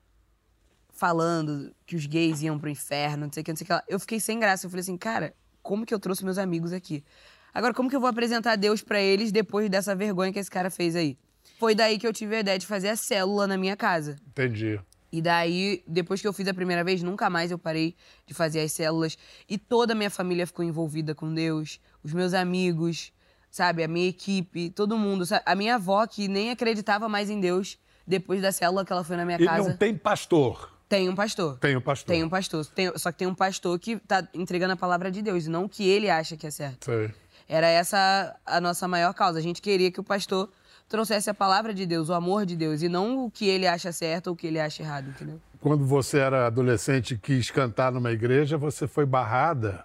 falando 0.90 1.70
que 1.84 1.94
os 1.94 2.06
gays 2.06 2.40
iam 2.40 2.58
pro 2.58 2.70
inferno, 2.70 3.26
não 3.26 3.32
sei 3.32 3.42
o 3.42 3.44
que, 3.44 3.52
não 3.52 3.56
sei 3.58 3.64
o 3.64 3.66
que 3.66 3.72
lá. 3.74 3.84
Eu 3.86 4.00
fiquei 4.00 4.18
sem 4.18 4.40
graça. 4.40 4.64
Eu 4.64 4.70
falei 4.70 4.80
assim, 4.80 4.96
cara, 4.96 5.34
como 5.62 5.84
que 5.84 5.92
eu 5.92 6.00
trouxe 6.00 6.24
meus 6.24 6.38
amigos 6.38 6.72
aqui? 6.72 7.04
Agora, 7.52 7.74
como 7.74 7.90
que 7.90 7.96
eu 7.96 8.00
vou 8.00 8.08
apresentar 8.08 8.56
Deus 8.56 8.80
pra 8.80 8.98
eles 8.98 9.30
depois 9.30 9.68
dessa 9.68 9.94
vergonha 9.94 10.32
que 10.32 10.38
esse 10.38 10.50
cara 10.50 10.70
fez 10.70 10.96
aí? 10.96 11.18
Foi 11.58 11.74
daí 11.74 11.98
que 11.98 12.06
eu 12.06 12.12
tive 12.12 12.36
a 12.36 12.40
ideia 12.40 12.58
de 12.58 12.66
fazer 12.66 12.88
a 12.88 12.96
célula 12.96 13.46
na 13.46 13.58
minha 13.58 13.76
casa. 13.76 14.16
Entendi. 14.28 14.80
E 15.16 15.22
daí, 15.22 15.80
depois 15.86 16.20
que 16.20 16.26
eu 16.26 16.32
fiz 16.32 16.48
a 16.48 16.52
primeira 16.52 16.82
vez, 16.82 17.00
nunca 17.00 17.30
mais 17.30 17.52
eu 17.52 17.58
parei 17.58 17.94
de 18.26 18.34
fazer 18.34 18.60
as 18.62 18.72
células. 18.72 19.16
E 19.48 19.56
toda 19.56 19.92
a 19.92 19.94
minha 19.96 20.10
família 20.10 20.44
ficou 20.44 20.64
envolvida 20.64 21.14
com 21.14 21.32
Deus, 21.32 21.78
os 22.02 22.12
meus 22.12 22.34
amigos, 22.34 23.12
sabe? 23.48 23.84
A 23.84 23.86
minha 23.88 24.08
equipe, 24.08 24.70
todo 24.70 24.98
mundo. 24.98 25.24
sabe? 25.24 25.44
A 25.46 25.54
minha 25.54 25.76
avó, 25.76 26.04
que 26.04 26.26
nem 26.26 26.50
acreditava 26.50 27.08
mais 27.08 27.30
em 27.30 27.38
Deus, 27.38 27.78
depois 28.04 28.42
da 28.42 28.50
célula 28.50 28.84
que 28.84 28.92
ela 28.92 29.04
foi 29.04 29.16
na 29.16 29.24
minha 29.24 29.38
E 29.40 29.44
casa. 29.44 29.68
não 29.68 29.76
tem 29.76 29.96
pastor. 29.96 30.72
Tem 30.88 31.08
um 31.08 31.14
pastor. 31.14 31.58
Tem 31.60 31.76
um 31.76 31.80
pastor. 31.80 32.06
Tem 32.12 32.24
um 32.24 32.28
pastor. 32.28 32.66
Tem- 32.66 32.98
só 32.98 33.12
que 33.12 33.18
tem 33.18 33.28
um 33.28 33.34
pastor 33.36 33.78
que 33.78 33.96
tá 34.00 34.26
entregando 34.34 34.72
a 34.72 34.76
palavra 34.76 35.12
de 35.12 35.22
Deus, 35.22 35.46
e 35.46 35.48
não 35.48 35.66
o 35.66 35.68
que 35.68 35.88
ele 35.88 36.10
acha 36.10 36.36
que 36.36 36.44
é 36.46 36.50
certo. 36.50 36.86
Sei. 36.86 37.14
Era 37.48 37.68
essa 37.68 38.34
a 38.44 38.60
nossa 38.60 38.88
maior 38.88 39.14
causa. 39.14 39.38
A 39.38 39.42
gente 39.42 39.62
queria 39.62 39.92
que 39.92 40.00
o 40.00 40.04
pastor 40.04 40.50
trouxesse 40.88 41.30
a 41.30 41.34
palavra 41.34 41.72
de 41.72 41.86
Deus, 41.86 42.08
o 42.08 42.14
amor 42.14 42.46
de 42.46 42.56
Deus, 42.56 42.82
e 42.82 42.88
não 42.88 43.24
o 43.24 43.30
que 43.30 43.46
ele 43.46 43.66
acha 43.66 43.92
certo 43.92 44.28
ou 44.28 44.34
o 44.34 44.36
que 44.36 44.46
ele 44.46 44.60
acha 44.60 44.82
errado, 44.82 45.08
entendeu? 45.08 45.40
Quando 45.60 45.84
você 45.84 46.18
era 46.18 46.46
adolescente 46.46 47.14
e 47.14 47.18
quis 47.18 47.50
cantar 47.50 47.90
numa 47.90 48.12
igreja, 48.12 48.58
você 48.58 48.86
foi 48.86 49.06
barrada. 49.06 49.84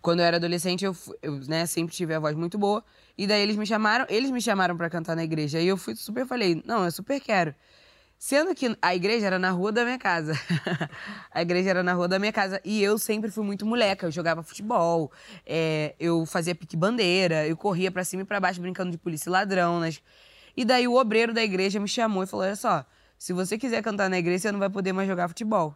Quando 0.00 0.18
eu 0.18 0.26
era 0.26 0.36
adolescente, 0.36 0.84
eu, 0.84 0.96
eu 1.22 1.38
né, 1.46 1.64
sempre 1.64 1.94
tive 1.94 2.12
a 2.12 2.18
voz 2.18 2.34
muito 2.34 2.58
boa. 2.58 2.84
E 3.16 3.24
daí 3.24 3.40
eles 3.40 3.56
me 3.56 3.64
chamaram, 3.64 4.04
eles 4.08 4.32
me 4.32 4.40
chamaram 4.40 4.76
pra 4.76 4.90
cantar 4.90 5.14
na 5.14 5.22
igreja. 5.22 5.60
E 5.60 5.68
eu 5.68 5.76
fui 5.76 5.94
super 5.94 6.26
falei, 6.26 6.60
não, 6.66 6.84
eu 6.84 6.90
super 6.90 7.20
quero. 7.20 7.54
Sendo 8.18 8.54
que 8.54 8.76
a 8.80 8.94
igreja 8.94 9.26
era 9.26 9.38
na 9.38 9.50
rua 9.50 9.72
da 9.72 9.84
minha 9.84 9.98
casa. 9.98 10.32
a 11.30 11.42
igreja 11.42 11.70
era 11.70 11.82
na 11.82 11.92
rua 11.92 12.08
da 12.08 12.18
minha 12.18 12.32
casa. 12.32 12.60
E 12.64 12.82
eu 12.82 12.98
sempre 12.98 13.30
fui 13.30 13.44
muito 13.44 13.66
moleca. 13.66 14.06
Eu 14.06 14.10
jogava 14.10 14.42
futebol, 14.42 15.10
é, 15.46 15.94
eu 15.98 16.24
fazia 16.26 16.54
pique-bandeira, 16.54 17.46
eu 17.46 17.56
corria 17.56 17.90
pra 17.90 18.04
cima 18.04 18.22
e 18.22 18.24
pra 18.24 18.38
baixo 18.38 18.60
brincando 18.60 18.90
de 18.90 18.98
polícia 18.98 19.28
e 19.28 19.32
ladrão. 19.32 19.80
Nas... 19.80 20.00
E 20.56 20.64
daí 20.64 20.86
o 20.86 20.96
obreiro 20.96 21.32
da 21.32 21.42
igreja 21.42 21.80
me 21.80 21.88
chamou 21.88 22.22
e 22.22 22.26
falou: 22.26 22.44
Olha 22.46 22.56
só, 22.56 22.84
se 23.18 23.32
você 23.32 23.56
quiser 23.56 23.82
cantar 23.82 24.10
na 24.10 24.18
igreja, 24.18 24.42
você 24.42 24.52
não 24.52 24.58
vai 24.58 24.68
poder 24.70 24.92
mais 24.92 25.08
jogar 25.08 25.28
futebol. 25.28 25.74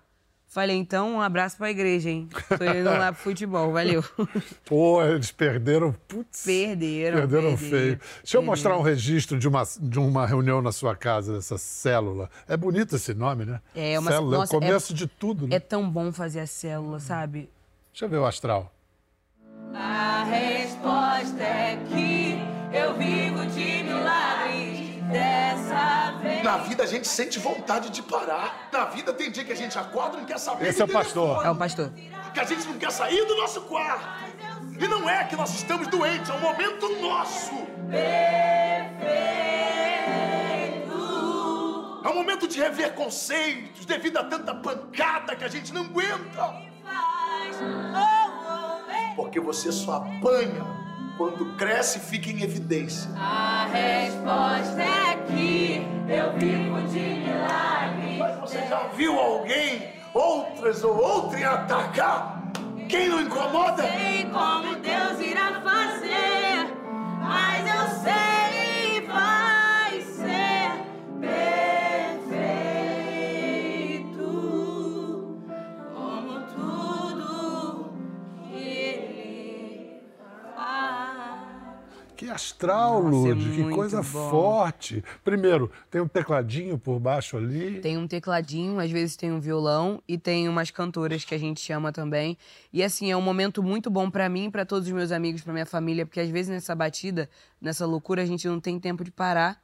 Falei, 0.48 0.76
então 0.76 1.14
um 1.16 1.20
abraço 1.20 1.56
pra 1.56 1.70
igreja, 1.70 2.08
hein? 2.08 2.28
Tô 2.56 2.64
indo 2.64 2.84
lá 2.88 3.12
pro 3.12 3.20
futebol, 3.20 3.72
valeu. 3.72 4.02
Pô, 4.64 5.02
eles 5.02 5.32
perderam. 5.32 5.92
Putz. 6.06 6.44
Perderam. 6.44 7.18
Perderam 7.18 7.42
perderam, 7.50 7.56
feio. 7.56 7.96
Deixa 7.96 8.36
eu 8.36 8.40
perderam. 8.40 8.44
mostrar 8.44 8.78
um 8.78 8.82
registro 8.82 9.38
de 9.38 9.48
uma, 9.48 9.64
de 9.80 9.98
uma 9.98 10.24
reunião 10.24 10.62
na 10.62 10.70
sua 10.70 10.94
casa, 10.94 11.34
dessa 11.34 11.58
célula. 11.58 12.30
É 12.46 12.56
bonito 12.56 12.94
esse 12.94 13.12
nome, 13.12 13.44
né? 13.44 13.60
É, 13.74 13.98
uma- 13.98 14.10
célula, 14.10 14.38
nossa, 14.38 14.54
é 14.54 14.56
o 14.56 14.60
começo 14.60 14.94
de 14.94 15.08
tudo, 15.08 15.48
né? 15.48 15.56
É 15.56 15.60
tão 15.60 15.90
bom 15.90 16.12
fazer 16.12 16.40
a 16.40 16.46
célula, 16.46 17.00
sabe? 17.00 17.50
Deixa 17.92 18.04
eu 18.04 18.08
ver 18.08 18.18
o 18.18 18.24
astral. 18.24 18.72
A 19.74 20.24
resposta 20.24 21.42
é 21.42 21.76
que 21.88 22.38
eu 22.76 22.94
vivo 22.96 23.44
de 23.46 23.82
vez. 23.82 24.25
Na 26.42 26.58
vida 26.58 26.84
a 26.84 26.86
gente 26.86 27.08
sente 27.08 27.38
vontade 27.38 27.90
de 27.90 28.02
parar. 28.02 28.68
Na 28.72 28.84
vida 28.84 29.12
tem 29.12 29.30
dia 29.30 29.44
que 29.44 29.52
a 29.52 29.56
gente 29.56 29.76
acorda 29.78 30.16
e 30.16 30.20
não 30.20 30.26
quer 30.26 30.38
saber. 30.38 30.68
Esse 30.68 30.80
é 30.80 30.84
o 30.84 30.88
pastor. 30.88 31.44
É 31.44 31.50
o 31.50 31.56
pastor. 31.56 31.92
Que 32.32 32.40
a 32.40 32.44
gente 32.44 32.66
não 32.66 32.78
quer 32.78 32.92
sair 32.92 33.24
do 33.26 33.36
nosso 33.36 33.62
quarto. 33.62 34.06
E 34.78 34.86
não 34.86 35.08
é 35.08 35.24
que 35.24 35.34
nós 35.34 35.54
estamos 35.54 35.88
doentes, 35.88 36.30
é 36.30 36.34
um 36.34 36.40
momento 36.40 36.88
nosso. 37.00 37.52
É 42.04 42.08
um 42.08 42.14
momento 42.14 42.46
de 42.46 42.60
rever 42.60 42.92
conceitos 42.94 43.84
devido 43.84 44.18
a 44.18 44.24
tanta 44.24 44.54
pancada 44.54 45.34
que 45.34 45.44
a 45.44 45.48
gente 45.48 45.72
não 45.72 45.82
aguenta. 45.82 46.62
Porque 49.16 49.40
você 49.40 49.72
só 49.72 49.96
apanha 49.96 50.85
quando 51.16 51.56
cresce 51.56 51.98
fica 51.98 52.30
em 52.30 52.42
evidência. 52.42 53.10
A 53.16 53.66
resposta 53.72 54.82
é 54.82 55.16
que 55.26 55.86
eu 56.08 56.32
vivo 56.38 56.80
de 56.88 56.98
milagres. 56.98 58.18
Mas 58.18 58.40
você 58.40 58.58
já 58.68 58.86
viu 58.88 59.18
alguém, 59.18 59.88
outras 60.12 60.84
ou 60.84 60.96
outrem 60.96 61.44
atacar? 61.44 62.42
Quem 62.88 63.08
não 63.08 63.20
incomoda? 63.20 63.82
Sei 63.82 64.24
como 64.26 64.76
Deus 64.76 65.20
irá 65.20 65.60
fazer, 65.60 65.75
astral, 82.36 83.02
Nossa, 83.02 83.32
é 83.32 83.34
que 83.34 83.74
coisa 83.74 84.02
bom. 84.02 84.30
forte. 84.30 85.02
Primeiro, 85.24 85.70
tem 85.90 86.00
um 86.00 86.06
tecladinho 86.06 86.78
por 86.78 87.00
baixo 87.00 87.36
ali. 87.36 87.80
Tem 87.80 87.96
um 87.96 88.06
tecladinho, 88.06 88.78
às 88.78 88.90
vezes 88.90 89.16
tem 89.16 89.32
um 89.32 89.40
violão 89.40 90.02
e 90.06 90.16
tem 90.16 90.48
umas 90.48 90.70
cantoras 90.70 91.24
que 91.24 91.34
a 91.34 91.38
gente 91.38 91.60
chama 91.60 91.90
também. 91.92 92.38
E 92.72 92.82
assim, 92.82 93.10
é 93.10 93.16
um 93.16 93.22
momento 93.22 93.62
muito 93.62 93.90
bom 93.90 94.10
pra 94.10 94.28
mim, 94.28 94.50
pra 94.50 94.64
todos 94.64 94.86
os 94.86 94.92
meus 94.92 95.10
amigos, 95.10 95.42
pra 95.42 95.52
minha 95.52 95.66
família, 95.66 96.06
porque 96.06 96.20
às 96.20 96.30
vezes 96.30 96.50
nessa 96.50 96.74
batida, 96.74 97.28
nessa 97.60 97.84
loucura, 97.84 98.22
a 98.22 98.26
gente 98.26 98.46
não 98.46 98.60
tem 98.60 98.78
tempo 98.78 99.02
de 99.02 99.10
parar. 99.10 99.60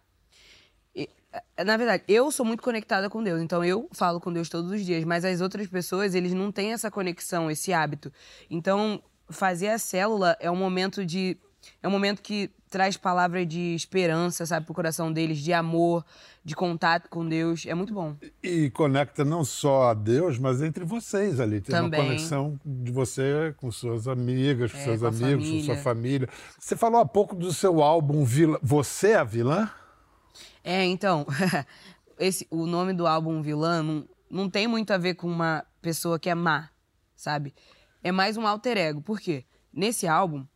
E, 0.95 1.09
eh, 1.57 1.65
na 1.65 1.77
verdade, 1.77 2.03
eu 2.09 2.31
sou 2.31 2.45
muito 2.45 2.63
conectada 2.63 3.09
com 3.09 3.23
Deus, 3.23 3.41
então 3.41 3.65
eu 3.65 3.89
falo 3.93 4.21
com 4.21 4.33
Deus 4.33 4.49
todos 4.49 4.71
os 4.71 4.85
dias, 4.85 5.05
mas 5.05 5.25
as 5.25 5.41
outras 5.41 5.67
pessoas, 5.69 6.15
eles 6.15 6.33
não 6.35 6.51
têm 6.51 6.73
essa 6.73 6.91
conexão, 6.91 7.51
esse 7.51 7.73
hábito. 7.73 8.13
Então, 8.51 9.03
fazer 9.29 9.69
a 9.69 9.79
célula 9.79 10.37
é 10.41 10.51
um 10.51 10.57
momento 10.57 11.05
de 11.05 11.39
é 11.83 11.89
um 11.89 11.91
momento 11.91 12.23
que 12.23 12.51
traz 12.73 12.97
palavra 12.97 13.45
de 13.45 13.75
esperança, 13.75 14.47
sabe, 14.47 14.65
pro 14.65 14.75
coração 14.75 15.13
deles, 15.13 15.39
de 15.39 15.53
amor, 15.53 16.05
de 16.43 16.57
contato 16.57 17.09
com 17.11 17.29
Deus. 17.29 17.67
É 17.67 17.75
muito 17.75 17.93
bom. 17.93 18.17
E 18.43 18.71
conecta 18.71 19.25
não 19.25 19.45
só 19.45 19.91
a 19.91 19.95
Deus, 19.95 20.39
mas 20.39 20.63
entre 20.63 20.83
vocês 20.85 21.39
ali. 21.39 21.61
Tem 21.61 21.75
Também. 21.75 22.01
uma 22.01 22.07
conexão 22.07 22.59
de 22.65 22.91
você 22.91 23.55
com 23.59 23.71
suas 23.71 24.09
amigas, 24.09 24.73
com 24.73 24.79
É, 24.79 24.85
seus 24.85 25.01
com 25.01 25.07
amigos, 25.07 25.45
com 25.45 25.51
família. 25.51 25.65
sua 25.65 25.77
família. 25.77 26.29
Você 26.59 26.75
falou 26.75 27.01
há 27.01 27.07
pouco 27.07 27.37
do 27.37 27.53
seu 27.53 27.83
álbum 27.83 28.25
Vilã. 28.25 28.59
Você 28.63 29.09
é 29.11 29.17
a 29.17 29.25
vilã? 29.25 29.71
É, 30.65 30.83
então, 30.85 31.27
esse, 32.19 32.47
o 32.51 32.67
nome 32.67 32.93
do 32.95 33.07
álbum 33.07 33.43
Vilã 33.43 33.83
não, 33.83 34.09
não 34.31 34.49
tem 34.51 34.67
muito 34.67 34.93
a 34.93 34.99
ver 34.99 35.15
com 35.15 35.27
uma 35.27 35.65
pessoa 35.83 36.19
que 36.19 36.31
é 36.31 36.35
má, 36.35 36.71
sabe? 37.15 37.55
É 38.03 38.11
mais 38.11 38.37
um 38.37 38.47
alter 38.47 38.79
ego. 38.79 39.03
Por 39.03 39.21
quê? 39.21 39.45
Nesse 39.73 40.07
álbum, 40.09 40.47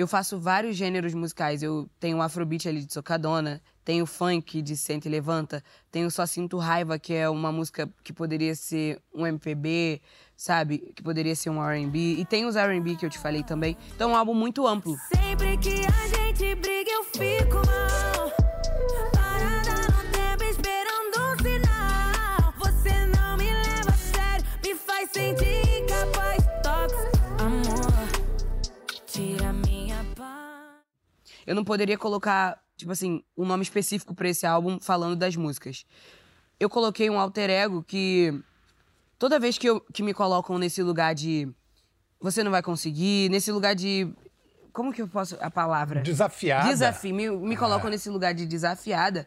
eu 0.00 0.06
faço 0.06 0.40
vários 0.40 0.76
gêneros 0.76 1.12
musicais. 1.12 1.62
Eu 1.62 1.86
tenho 2.00 2.16
o 2.16 2.22
afrobeat 2.22 2.66
ali 2.66 2.82
de 2.82 2.92
Socadona, 2.92 3.60
tenho 3.84 4.06
funk 4.06 4.62
de 4.62 4.74
Senta 4.74 5.06
e 5.06 5.10
Levanta, 5.10 5.62
tenho 5.90 6.10
Só 6.10 6.24
Sinto 6.24 6.56
Raiva, 6.56 6.98
que 6.98 7.12
é 7.12 7.28
uma 7.28 7.52
música 7.52 7.86
que 8.02 8.10
poderia 8.10 8.54
ser 8.54 8.98
um 9.14 9.26
MPB, 9.26 10.00
sabe? 10.34 10.92
Que 10.96 11.02
poderia 11.02 11.36
ser 11.36 11.50
um 11.50 11.62
R&B. 11.62 12.14
E 12.18 12.24
tem 12.24 12.46
os 12.46 12.56
R&B 12.56 12.96
que 12.96 13.04
eu 13.04 13.10
te 13.10 13.18
falei 13.18 13.42
também. 13.42 13.76
Então 13.94 14.10
é 14.10 14.14
um 14.14 14.16
álbum 14.16 14.32
muito 14.32 14.66
amplo. 14.66 14.96
Sempre 15.14 15.58
que 15.58 15.84
a 15.84 16.08
gente 16.08 16.29
Eu 31.50 31.56
não 31.56 31.64
poderia 31.64 31.98
colocar, 31.98 32.62
tipo 32.76 32.92
assim, 32.92 33.24
um 33.36 33.44
nome 33.44 33.64
específico 33.64 34.14
pra 34.14 34.28
esse 34.28 34.46
álbum 34.46 34.78
falando 34.80 35.16
das 35.16 35.34
músicas. 35.34 35.84
Eu 36.60 36.70
coloquei 36.70 37.10
um 37.10 37.18
alter 37.18 37.50
ego 37.50 37.82
que 37.82 38.40
toda 39.18 39.36
vez 39.40 39.58
que, 39.58 39.68
eu, 39.68 39.80
que 39.92 40.00
me 40.00 40.14
colocam 40.14 40.56
nesse 40.58 40.80
lugar 40.80 41.12
de 41.12 41.52
você 42.20 42.44
não 42.44 42.52
vai 42.52 42.62
conseguir, 42.62 43.28
nesse 43.30 43.50
lugar 43.50 43.74
de 43.74 44.14
como 44.72 44.92
que 44.92 45.02
eu 45.02 45.08
posso 45.08 45.36
a 45.40 45.50
palavra? 45.50 46.02
Desafiada. 46.02 46.68
Desafio. 46.68 47.12
Me, 47.16 47.28
me 47.28 47.56
colocam 47.56 47.90
nesse 47.90 48.08
lugar 48.08 48.32
de 48.32 48.46
desafiada. 48.46 49.26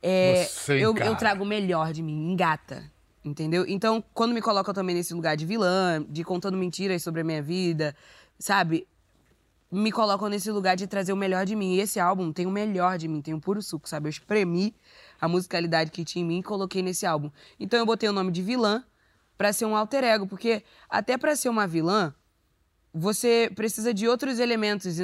é, 0.00 0.44
Você 0.44 0.74
eu, 0.74 0.96
eu 0.96 1.16
trago 1.16 1.42
o 1.42 1.46
melhor 1.46 1.92
de 1.92 2.04
mim, 2.04 2.30
engata. 2.30 2.88
Entendeu? 3.24 3.64
Então, 3.66 4.00
quando 4.14 4.32
me 4.32 4.40
colocam 4.40 4.72
também 4.72 4.94
nesse 4.94 5.12
lugar 5.12 5.36
de 5.36 5.44
vilã, 5.44 6.06
de 6.08 6.22
contando 6.22 6.56
mentiras 6.56 7.02
sobre 7.02 7.22
a 7.22 7.24
minha 7.24 7.42
vida, 7.42 7.96
sabe? 8.38 8.86
Me 9.70 9.92
colocam 9.92 10.28
nesse 10.28 10.50
lugar 10.50 10.76
de 10.76 10.86
trazer 10.86 11.12
o 11.12 11.16
melhor 11.16 11.44
de 11.44 11.54
mim. 11.54 11.74
E 11.74 11.80
esse 11.80 12.00
álbum 12.00 12.32
tem 12.32 12.46
o 12.46 12.50
melhor 12.50 12.96
de 12.96 13.06
mim, 13.06 13.20
tem 13.20 13.34
o 13.34 13.40
puro 13.40 13.60
suco, 13.60 13.88
sabe? 13.88 14.06
Eu 14.06 14.10
espremi 14.10 14.74
a 15.20 15.28
musicalidade 15.28 15.90
que 15.90 16.04
tinha 16.04 16.24
em 16.24 16.26
mim 16.26 16.38
e 16.38 16.42
coloquei 16.42 16.82
nesse 16.82 17.04
álbum. 17.04 17.30
Então 17.60 17.78
eu 17.78 17.84
botei 17.84 18.08
o 18.08 18.12
nome 18.12 18.32
de 18.32 18.42
vilã 18.42 18.82
pra 19.36 19.52
ser 19.52 19.66
um 19.66 19.76
alter 19.76 20.04
ego, 20.04 20.26
porque 20.26 20.64
até 20.88 21.18
pra 21.18 21.36
ser 21.36 21.48
uma 21.48 21.66
vilã, 21.66 22.14
você 22.92 23.52
precisa 23.54 23.92
de 23.92 24.08
outros 24.08 24.38
elementos, 24.38 24.96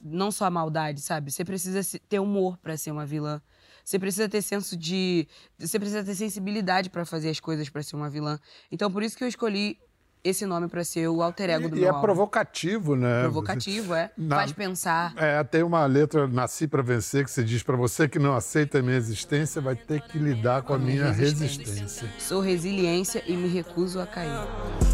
não 0.00 0.30
só 0.30 0.44
a 0.44 0.50
maldade, 0.50 1.00
sabe? 1.00 1.30
Você 1.32 1.44
precisa 1.44 1.98
ter 2.08 2.20
humor 2.20 2.56
pra 2.58 2.76
ser 2.76 2.92
uma 2.92 3.04
vilã. 3.04 3.42
Você 3.84 3.98
precisa 3.98 4.28
ter 4.28 4.40
senso 4.40 4.76
de. 4.76 5.26
Você 5.58 5.78
precisa 5.78 6.04
ter 6.04 6.14
sensibilidade 6.14 6.88
pra 6.90 7.04
fazer 7.04 7.28
as 7.28 7.40
coisas 7.40 7.68
pra 7.68 7.82
ser 7.82 7.96
uma 7.96 8.08
vilã. 8.08 8.38
Então, 8.70 8.90
por 8.90 9.02
isso 9.02 9.16
que 9.16 9.24
eu 9.24 9.28
escolhi 9.28 9.78
esse 10.22 10.44
nome 10.46 10.68
pra 10.68 10.84
ser 10.84 11.08
o 11.08 11.22
alter 11.22 11.50
ego 11.50 11.68
do 11.68 11.74
E, 11.76 11.78
e 11.78 11.80
meu 11.80 11.88
é 11.88 11.90
álbum. 11.90 12.02
provocativo, 12.02 12.94
né? 12.96 13.22
Provocativo, 13.22 13.94
é. 13.94 14.10
Na- 14.16 14.36
Faz 14.36 14.52
pensar. 14.52 15.12
É, 15.16 15.42
tem 15.44 15.62
uma 15.62 15.84
letra 15.86 16.26
Nasci 16.28 16.66
pra 16.68 16.82
Vencer 16.82 17.24
que 17.24 17.30
se 17.30 17.42
diz 17.44 17.62
pra 17.62 17.76
você 17.76 18.08
que 18.08 18.18
não 18.18 18.34
aceita 18.34 18.78
a 18.78 18.82
minha 18.82 18.96
existência 18.96 19.60
vai 19.60 19.74
ter 19.76 20.00
que 20.02 20.18
lidar 20.18 20.62
com 20.62 20.74
a 20.74 20.78
minha 20.78 21.10
resistência. 21.10 22.08
Sou 22.18 22.40
resiliência 22.40 23.22
e 23.26 23.36
me 23.36 23.48
recuso 23.48 24.00
a 24.00 24.06
cair. 24.06 24.30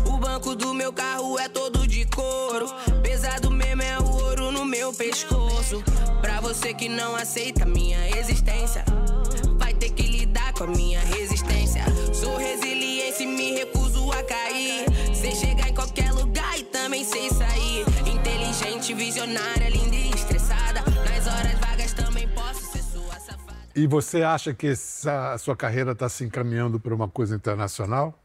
O 0.07 0.17
banco 0.19 0.55
do 0.55 0.73
meu 0.73 0.93
carro 0.93 1.39
é 1.39 1.49
todo 1.49 1.87
de 1.87 2.05
couro. 2.07 2.67
Pesado 3.03 3.51
mesmo 3.51 3.83
é 3.83 3.99
o 3.99 4.05
ouro 4.09 4.51
no 4.53 4.65
meu 4.65 4.93
pescoço. 4.93 5.83
Pra 6.21 6.41
você 6.41 6.73
que 6.73 6.89
não 6.89 7.15
aceita 7.17 7.65
minha 7.67 8.09
existência, 8.19 8.85
vai 9.59 9.75
ter 9.75 9.91
que 9.91 10.03
lidar 10.03 10.53
com 10.53 10.65
a 10.65 10.67
minha 10.69 11.01
resistência. 11.01 11.83
Sou 12.15 12.37
resiliência 12.37 13.23
e 13.25 13.27
me 13.27 13.53
recuso 13.55 13.86
a 14.17 14.25
cair. 14.25 14.87
Sei 15.15 15.33
chegar 15.33 15.69
em 15.69 15.75
qualquer 15.75 16.13
lugar 16.13 16.59
e 16.59 16.65
também 16.65 17.05
sei 17.05 17.29
sair. 17.31 17.85
Inteligente, 18.07 18.95
visionária, 18.95 19.69
linda 19.69 19.97
e 19.97 20.11
estressada. 20.11 20.81
Nas 20.81 21.27
horas 21.27 21.59
vagas 21.61 21.93
também 21.93 22.29
posso 22.29 22.65
ser 22.73 22.83
sua 22.83 23.19
safada. 23.21 23.59
E 23.75 23.87
você 23.87 24.23
acha 24.23 24.55
que 24.55 24.69
essa, 24.69 25.33
a 25.33 25.39
sua 25.39 25.57
carreira 25.57 25.93
está 25.93 26.09
se 26.09 26.25
encaminhando 26.25 26.81
para 26.81 26.95
uma 26.95 27.09
coisa 27.09 27.35
internacional? 27.35 28.23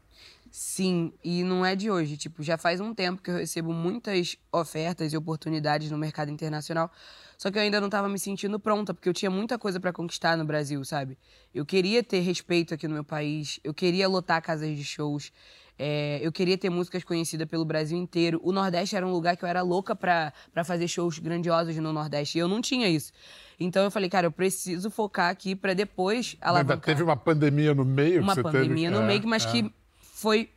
Sim, 0.50 1.14
e 1.24 1.42
não 1.42 1.64
é 1.64 1.74
de 1.74 1.90
hoje. 1.90 2.16
Tipo, 2.16 2.42
já 2.42 2.58
faz 2.58 2.78
um 2.78 2.94
tempo 2.94 3.22
que 3.22 3.30
eu 3.30 3.36
recebo 3.36 3.72
muitas 3.72 4.36
ofertas 4.52 5.12
e 5.12 5.16
oportunidades 5.16 5.90
no 5.90 5.96
mercado 5.96 6.30
internacional. 6.30 6.90
Só 7.38 7.50
que 7.50 7.58
eu 7.58 7.62
ainda 7.62 7.80
não 7.80 7.88
estava 7.88 8.06
me 8.08 8.18
sentindo 8.18 8.60
pronta, 8.60 8.92
porque 8.92 9.08
eu 9.08 9.14
tinha 9.14 9.30
muita 9.30 9.58
coisa 9.58 9.80
para 9.80 9.92
conquistar 9.94 10.36
no 10.36 10.44
Brasil, 10.44 10.84
sabe? 10.84 11.18
Eu 11.54 11.64
queria 11.64 12.02
ter 12.02 12.20
respeito 12.20 12.74
aqui 12.74 12.86
no 12.86 12.94
meu 12.94 13.02
país, 13.02 13.58
eu 13.64 13.72
queria 13.72 14.06
lotar 14.06 14.42
casas 14.42 14.76
de 14.76 14.84
shows, 14.84 15.32
é, 15.78 16.20
eu 16.22 16.30
queria 16.30 16.56
ter 16.56 16.70
músicas 16.70 17.02
conhecidas 17.02 17.48
pelo 17.48 17.64
Brasil 17.64 17.98
inteiro. 17.98 18.40
O 18.42 18.52
Nordeste 18.52 18.94
era 18.94 19.06
um 19.06 19.10
lugar 19.10 19.36
que 19.36 19.44
eu 19.44 19.48
era 19.48 19.62
louca 19.62 19.96
pra 19.96 20.32
pra 20.52 20.64
fazer 20.64 20.86
shows 20.86 21.18
grandiosos 21.18 21.74
no 21.76 21.92
Nordeste, 21.92 22.38
e 22.38 22.40
eu 22.40 22.48
não 22.48 22.60
tinha 22.60 22.88
isso. 22.88 23.12
Então 23.58 23.84
eu 23.84 23.90
falei, 23.90 24.08
cara, 24.08 24.26
eu 24.26 24.32
preciso 24.32 24.90
focar 24.90 25.30
aqui 25.30 25.54
pra 25.54 25.74
depois 25.74 26.36
alavancar 26.40 26.80
teve 26.80 27.02
uma 27.02 27.16
pandemia 27.16 27.74
no 27.74 27.84
meio 27.84 28.22
uma 28.22 28.34
pandemia 28.34 28.90
teve... 28.90 29.00
no 29.00 29.04
é, 29.04 29.06
meio, 29.06 29.26
mas 29.26 29.44
é. 29.46 29.50
que 29.50 29.72
foi. 30.00 30.50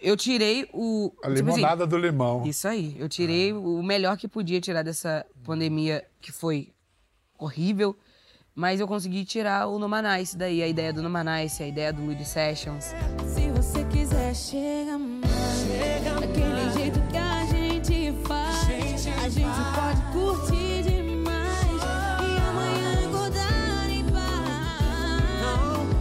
Eu 0.00 0.16
tirei 0.16 0.68
o. 0.72 1.12
A 1.22 1.32
tipo 1.32 1.48
assim, 1.48 1.56
limonada 1.56 1.86
do 1.86 1.96
limão. 1.96 2.44
Isso 2.46 2.68
aí. 2.68 2.96
Eu 2.98 3.08
tirei 3.08 3.52
o 3.52 3.82
melhor 3.82 4.16
que 4.16 4.28
podia 4.28 4.60
tirar 4.60 4.82
dessa 4.82 5.24
pandemia, 5.42 6.04
que 6.20 6.32
foi 6.32 6.72
horrível. 7.38 7.96
Mas 8.54 8.80
eu 8.80 8.88
consegui 8.88 9.24
tirar 9.24 9.66
o 9.66 9.78
Numanice 9.78 10.36
daí, 10.36 10.62
a 10.62 10.66
ideia 10.66 10.92
do 10.92 11.02
Numanice, 11.02 11.62
a 11.62 11.68
ideia 11.68 11.92
do 11.92 12.02
Lude 12.02 12.24
Sessions. 12.24 12.94
Você 14.36 14.56
quiser, 14.56 14.84
chega 14.84 14.98
mais. 14.98 15.26
Daquele 16.20 16.70
jeito 16.72 17.00
que 17.10 17.16
a 17.16 17.44
gente 17.46 18.12
faz. 18.26 19.06
A 19.24 19.28
gente 19.28 19.58
pode 19.74 20.02
curtir 20.12 20.82
demais. 20.82 21.82
E 22.22 22.38
amanhã 22.48 23.08
acordar 23.08 23.90
em 23.90 24.04
paz. 24.04 25.40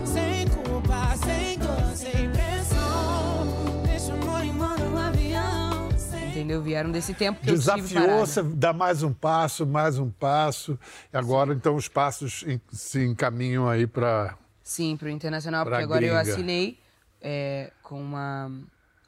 Sem 0.09 0.47
culpa, 0.49 1.15
sem 1.17 1.57
dor, 1.59 1.95
sem 1.95 2.29
pressão. 2.31 3.47
Deixa 3.85 4.13
o 4.13 4.21
amor 4.21 4.43
em 4.43 4.51
modo 4.53 4.97
avião. 4.97 5.89
Entendeu? 6.29 6.61
Vieram 6.61 6.91
desse 6.91 7.13
tempo 7.13 7.39
que 7.41 7.49
eu 7.49 7.53
tive 7.57 7.75
Desafiou, 7.81 8.01
parada. 8.05 8.25
você 8.25 8.43
dá 8.43 8.73
mais 8.73 9.01
um 9.03 9.13
passo, 9.13 9.65
mais 9.65 9.97
um 9.97 10.09
passo. 10.09 10.77
E 11.13 11.17
agora, 11.17 11.53
então, 11.53 11.75
os 11.75 11.87
passos 11.87 12.43
se 12.71 13.03
encaminham 13.03 13.67
aí 13.69 13.87
para. 13.87 14.37
Sim, 14.61 14.97
pro 14.97 15.07
internacional, 15.09 15.63
Pra 15.63 15.77
porque 15.77 15.83
agora 15.83 16.03
eu 16.05 16.15
gringa. 16.15 16.31
assinei 16.33 16.79
é, 17.27 17.71
com, 17.81 17.99
uma, 17.99 18.51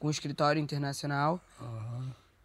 com 0.00 0.08
um 0.08 0.10
escritório 0.10 0.60
internacional. 0.60 1.40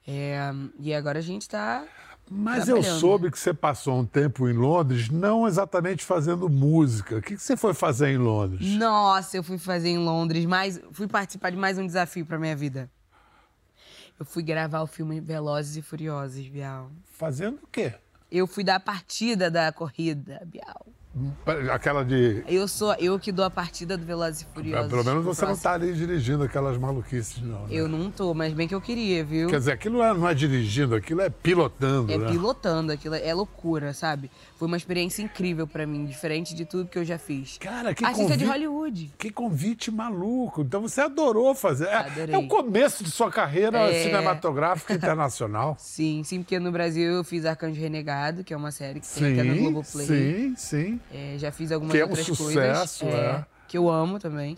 É, 0.08 0.52
e 0.80 0.94
agora 0.94 1.18
a 1.18 1.22
gente 1.22 1.50
tá. 1.50 1.84
Mas 2.30 2.68
eu 2.68 2.82
soube 2.84 3.32
que 3.32 3.40
você 3.40 3.54
passou 3.54 4.00
um 4.00 4.06
tempo 4.06 4.48
em 4.48 4.54
Londres, 4.54 5.10
não 5.10 5.48
exatamente 5.48 6.06
fazendo 6.06 6.48
música. 6.48 7.18
O 7.18 7.22
que 7.22 7.36
que 7.36 7.42
você 7.42 7.58
foi 7.58 7.74
fazer 7.74 8.10
em 8.10 8.18
Londres? 8.18 8.76
Nossa, 8.76 9.36
eu 9.36 9.44
fui 9.44 9.58
fazer 9.58 9.90
em 9.90 9.98
Londres, 9.98 10.46
mais, 10.46 10.80
fui 10.92 11.08
participar 11.08 11.50
de 11.50 11.58
mais 11.58 11.78
um 11.78 11.86
desafio 11.86 12.26
pra 12.26 12.38
minha 12.38 12.56
vida. 12.56 12.90
Eu 14.18 14.26
fui 14.26 14.44
gravar 14.44 14.82
o 14.82 14.88
filme 14.88 15.20
Velozes 15.20 15.76
e 15.76 15.82
Furiosos, 15.82 16.48
Bial. 16.48 16.92
Fazendo 17.04 17.60
o 17.64 17.68
quê? 17.68 17.94
Eu 18.32 18.48
fui 18.48 18.64
dar 18.64 18.76
a 18.76 18.80
partida 18.80 19.50
da 19.50 19.72
corrida, 19.72 20.42
Bial. 20.46 20.86
Aquela 21.72 22.04
de. 22.04 22.44
Eu 22.48 22.68
sou 22.68 22.94
eu 22.96 23.20
que 23.20 23.32
dou 23.32 23.46
a 23.46 23.50
partida 23.50 23.96
do 23.96 24.04
Velozes 24.06 24.42
e 24.42 24.46
Furiosos. 24.54 24.90
Pelo 24.90 25.04
menos 25.04 25.24
você 25.24 25.42
não 25.42 25.50
próximo. 25.50 25.64
tá 25.64 25.74
ali 25.74 25.94
dirigindo 25.94 26.44
aquelas 26.44 26.76
maluquices, 26.78 27.40
não. 27.42 27.62
né? 27.62 27.68
Eu 27.70 27.88
não 27.88 28.10
tô, 28.10 28.34
mas 28.34 28.52
bem 28.54 28.68
que 28.68 28.74
eu 28.74 28.82
queria, 28.82 29.24
viu? 29.24 29.48
Quer 29.48 29.60
dizer, 29.60 29.74
aquilo 29.74 30.00
não 30.00 30.06
é, 30.06 30.14
não 30.14 30.28
é 30.28 30.34
dirigindo, 30.34 30.96
aquilo 30.96 31.22
é 31.22 31.30
pilotando, 31.30 32.12
É 32.12 32.18
né? 32.18 32.32
pilotando, 32.32 32.92
aquilo 32.92 33.14
é 33.14 33.34
loucura, 33.34 33.94
sabe? 33.94 34.32
Foi 34.58 34.68
uma 34.68 34.76
experiência 34.78 35.22
incrível 35.22 35.68
pra 35.68 35.86
mim, 35.86 36.04
diferente 36.06 36.56
de 36.56 36.66
tudo 36.66 36.90
que 36.90 36.98
eu 36.98 37.06
já 37.06 37.20
fiz. 37.20 37.58
Cara, 37.60 37.94
que 37.94 38.04
Artista 38.04 38.36
de 38.36 38.46
convite- 38.46 38.66
Hollywood. 38.66 39.14
Que 39.18 39.30
convite 39.30 39.92
maluco. 39.92 40.62
Então 40.62 40.82
você 40.82 41.02
adorou 41.02 41.54
fazer. 41.54 41.90
É, 41.90 42.32
é 42.32 42.38
o 42.40 42.48
começo 42.48 43.04
de 43.04 43.12
sua 43.12 43.30
carreira 43.30 43.78
É. 43.92 44.04
cinematográfica 44.04 44.94
internacional. 44.94 45.76
Sim, 45.80 46.24
sim, 46.24 46.42
porque 46.42 46.58
no 46.60 46.72
Brasil 46.72 47.12
eu 47.12 47.24
fiz 47.24 47.46
Arcanjo 47.46 47.80
Renegado, 47.80 48.44
que 48.44 48.52
é 48.54 48.58
uma 48.58 48.72
série 48.72 49.00
que 49.00 49.08
tem 49.08 49.34
até 49.34 49.44
no 49.44 49.54
sim, 49.56 49.62
Globoplay. 49.62 50.06
sim, 50.08 50.54
sim. 50.58 51.00
É, 51.12 51.36
já 51.38 51.52
fiz 51.52 51.72
algumas 51.72 51.92
Que 51.92 52.00
é 52.00 52.06
um 52.06 52.10
outras 52.10 52.26
sucesso, 52.26 53.06
coisas. 53.06 53.20
é. 53.22 53.46
Que 53.68 53.78
eu 53.78 53.90
amo 53.90 54.20
também. 54.20 54.58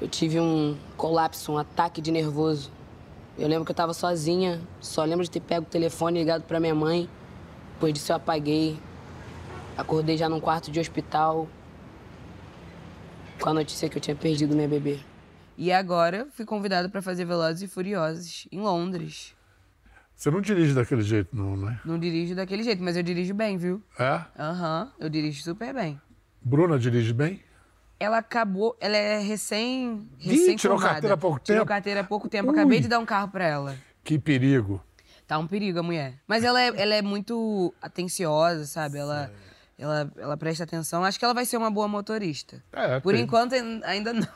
Eu 0.00 0.08
tive 0.08 0.40
um 0.40 0.76
colapso, 0.96 1.52
um 1.52 1.58
ataque 1.58 2.00
de 2.00 2.10
nervoso. 2.10 2.70
Eu 3.38 3.48
lembro 3.48 3.64
que 3.64 3.70
eu 3.70 3.76
tava 3.76 3.94
sozinha, 3.94 4.60
só 4.80 5.04
lembro 5.04 5.24
de 5.24 5.30
ter 5.30 5.40
pego 5.40 5.66
o 5.66 5.68
telefone 5.68 6.18
e 6.18 6.22
ligado 6.22 6.42
pra 6.42 6.58
minha 6.60 6.74
mãe. 6.74 7.08
Depois 7.74 7.92
disso 7.94 8.12
eu 8.12 8.16
apaguei. 8.16 8.78
Acordei 9.76 10.16
já 10.16 10.28
num 10.28 10.40
quarto 10.40 10.70
de 10.70 10.78
hospital 10.80 11.48
com 13.40 13.48
a 13.48 13.54
notícia 13.54 13.88
que 13.88 13.96
eu 13.96 14.00
tinha 14.00 14.14
perdido 14.16 14.54
minha 14.54 14.68
bebê. 14.68 14.98
E 15.56 15.72
agora 15.72 16.26
fui 16.32 16.44
convidado 16.44 16.90
pra 16.90 17.00
fazer 17.02 17.24
Velozes 17.24 17.62
e 17.62 17.68
Furiosos 17.68 18.46
em 18.50 18.60
Londres. 18.60 19.34
Você 20.20 20.30
não 20.30 20.42
dirige 20.42 20.74
daquele 20.74 21.00
jeito, 21.00 21.34
não, 21.34 21.56
né? 21.56 21.80
Não 21.82 21.98
dirijo 21.98 22.34
daquele 22.34 22.62
jeito, 22.62 22.82
mas 22.82 22.94
eu 22.94 23.02
dirijo 23.02 23.32
bem, 23.32 23.56
viu? 23.56 23.82
É? 23.98 24.20
Aham, 24.38 24.92
eu 25.00 25.08
dirijo 25.08 25.42
super 25.42 25.72
bem. 25.72 25.98
Bruna 26.42 26.78
dirige 26.78 27.14
bem? 27.14 27.40
Ela 27.98 28.18
acabou, 28.18 28.76
ela 28.80 28.98
é 28.98 29.18
recém, 29.18 30.06
Ih, 30.20 30.28
recém 30.30 30.56
tirou 30.56 30.76
formada. 30.76 30.92
carteira 30.92 31.14
há 31.14 31.16
pouco 31.16 31.38
Tirou 31.40 31.60
tempo? 31.60 31.68
carteira 31.68 32.00
há 32.00 32.04
pouco 32.04 32.28
tempo. 32.28 32.50
Ui. 32.50 32.54
Acabei 32.54 32.80
de 32.80 32.88
dar 32.88 32.98
um 32.98 33.06
carro 33.06 33.28
pra 33.28 33.46
ela. 33.46 33.74
Que 34.04 34.18
perigo. 34.18 34.84
Tá 35.26 35.38
um 35.38 35.46
perigo 35.46 35.78
a 35.78 35.82
mulher. 35.82 36.18
Mas 36.28 36.44
ela 36.44 36.60
é, 36.60 36.66
ela 36.66 36.94
é 36.96 37.00
muito 37.00 37.72
atenciosa, 37.80 38.66
sabe? 38.66 38.98
Ela, 38.98 39.32
ela, 39.80 40.12
ela 40.16 40.36
presta 40.36 40.64
atenção. 40.64 41.02
Acho 41.02 41.18
que 41.18 41.24
ela 41.24 41.34
vai 41.34 41.44
ser 41.46 41.56
uma 41.56 41.70
boa 41.70 41.88
motorista. 41.88 42.62
É, 42.72 43.00
Por 43.00 43.14
tem- 43.14 43.22
enquanto 43.24 43.54
ain- 43.54 43.80
ainda 43.84 44.12
não. 44.12 44.26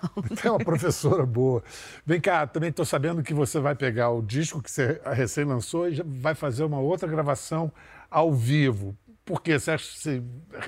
Tem 0.40 0.50
uma 0.50 0.58
professora 0.58 1.24
boa. 1.26 1.62
Vem 2.06 2.20
cá, 2.20 2.46
também 2.46 2.70
estou 2.70 2.84
sabendo 2.84 3.22
que 3.22 3.34
você 3.34 3.60
vai 3.60 3.74
pegar 3.74 4.10
o 4.10 4.22
disco 4.22 4.62
que 4.62 4.70
você 4.70 5.00
recém 5.12 5.44
lançou 5.44 5.88
e 5.88 6.02
vai 6.04 6.34
fazer 6.34 6.64
uma 6.64 6.80
outra 6.80 7.06
gravação 7.08 7.70
ao 8.10 8.32
vivo. 8.32 8.96
Por 9.24 9.40
quê? 9.42 9.58
Você 9.58 9.70
acha 9.72 9.84
que 9.92 9.98
você 9.98 10.22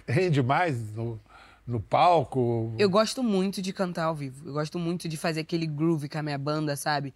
rende 0.06 0.42
mais 0.42 0.92
no, 0.92 1.20
no 1.66 1.80
palco? 1.80 2.74
Eu 2.78 2.88
gosto 2.88 3.22
muito 3.22 3.60
de 3.60 3.72
cantar 3.72 4.04
ao 4.04 4.14
vivo. 4.14 4.48
Eu 4.48 4.52
gosto 4.52 4.78
muito 4.78 5.08
de 5.08 5.16
fazer 5.16 5.40
aquele 5.40 5.66
groove 5.66 6.08
com 6.08 6.18
a 6.18 6.22
minha 6.22 6.38
banda, 6.38 6.76
sabe? 6.76 7.14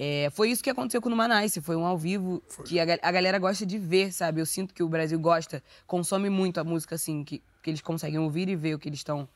É, 0.00 0.30
foi 0.30 0.48
isso 0.50 0.62
que 0.62 0.70
aconteceu 0.70 1.02
com 1.02 1.08
o 1.08 1.10
Numanice. 1.10 1.60
Foi 1.60 1.74
um 1.74 1.84
ao 1.84 1.98
vivo 1.98 2.40
que 2.64 2.78
a, 2.78 2.84
a 3.02 3.10
galera 3.10 3.36
gosta 3.36 3.66
de 3.66 3.76
ver, 3.78 4.12
sabe? 4.12 4.40
Eu 4.40 4.46
sinto 4.46 4.72
que 4.72 4.80
o 4.80 4.88
Brasil 4.88 5.18
gosta, 5.18 5.60
consome 5.88 6.30
muito 6.30 6.60
a 6.60 6.64
música, 6.64 6.94
assim, 6.94 7.24
que, 7.24 7.42
que 7.60 7.70
eles 7.70 7.80
conseguem 7.80 8.20
ouvir 8.20 8.48
e 8.48 8.54
ver 8.54 8.74
o 8.74 8.78
que 8.78 8.88
eles 8.88 9.00
estão 9.00 9.28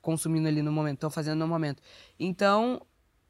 consumindo 0.00 0.48
ali 0.48 0.62
no 0.62 0.72
momento, 0.72 0.94
estão 0.94 1.10
fazendo 1.10 1.40
no 1.40 1.46
momento. 1.46 1.82
Então, 2.18 2.80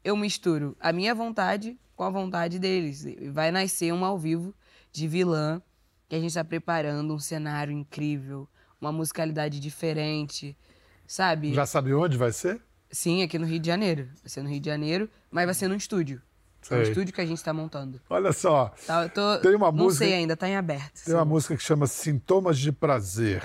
eu 0.05 0.15
misturo 0.15 0.77
a 0.79 0.93
minha 0.93 1.13
vontade 1.13 1.77
com 1.97 2.03
a 2.05 2.09
vontade 2.09 2.57
deles. 2.57 3.05
Vai 3.33 3.51
nascer 3.51 3.93
um 3.93 4.05
ao 4.05 4.17
vivo 4.17 4.55
de 4.89 5.05
vilã, 5.05 5.61
que 6.07 6.15
a 6.15 6.19
gente 6.19 6.29
está 6.29 6.45
preparando 6.45 7.13
um 7.13 7.19
cenário 7.19 7.73
incrível, 7.73 8.47
uma 8.79 8.93
musicalidade 8.93 9.59
diferente, 9.59 10.57
sabe? 11.05 11.53
Já 11.53 11.65
sabe 11.65 11.93
onde 11.93 12.17
vai 12.17 12.31
ser? 12.31 12.61
Sim, 12.89 13.21
aqui 13.21 13.37
no 13.37 13.45
Rio 13.45 13.59
de 13.59 13.67
Janeiro. 13.67 14.07
Vai 14.21 14.29
ser 14.29 14.41
no 14.41 14.49
Rio 14.49 14.61
de 14.61 14.69
Janeiro, 14.69 15.09
mas 15.29 15.43
vai 15.43 15.53
ser 15.53 15.67
num 15.67 15.75
estúdio. 15.75 16.21
É 16.69 16.75
um 16.75 16.81
estúdio 16.81 17.13
que 17.13 17.21
a 17.21 17.25
gente 17.25 17.37
está 17.37 17.53
montando. 17.53 17.99
Olha 18.09 18.31
só, 18.33 18.73
Tá, 18.85 19.03
eu 19.03 19.09
tô, 19.09 19.37
Tem 19.39 19.55
uma 19.55 19.67
não 19.71 19.73
música- 19.85 20.05
sei 20.05 20.13
ainda, 20.15 20.35
tá 20.37 20.47
em 20.47 20.55
aberto. 20.55 21.03
tem 21.05 21.13
uma 21.15 21.25
música 21.25 21.55
que 21.57 21.63
chama 21.63 21.87
Sintomas 21.87 22.57
de 22.59 22.71
Prazer. 22.71 23.41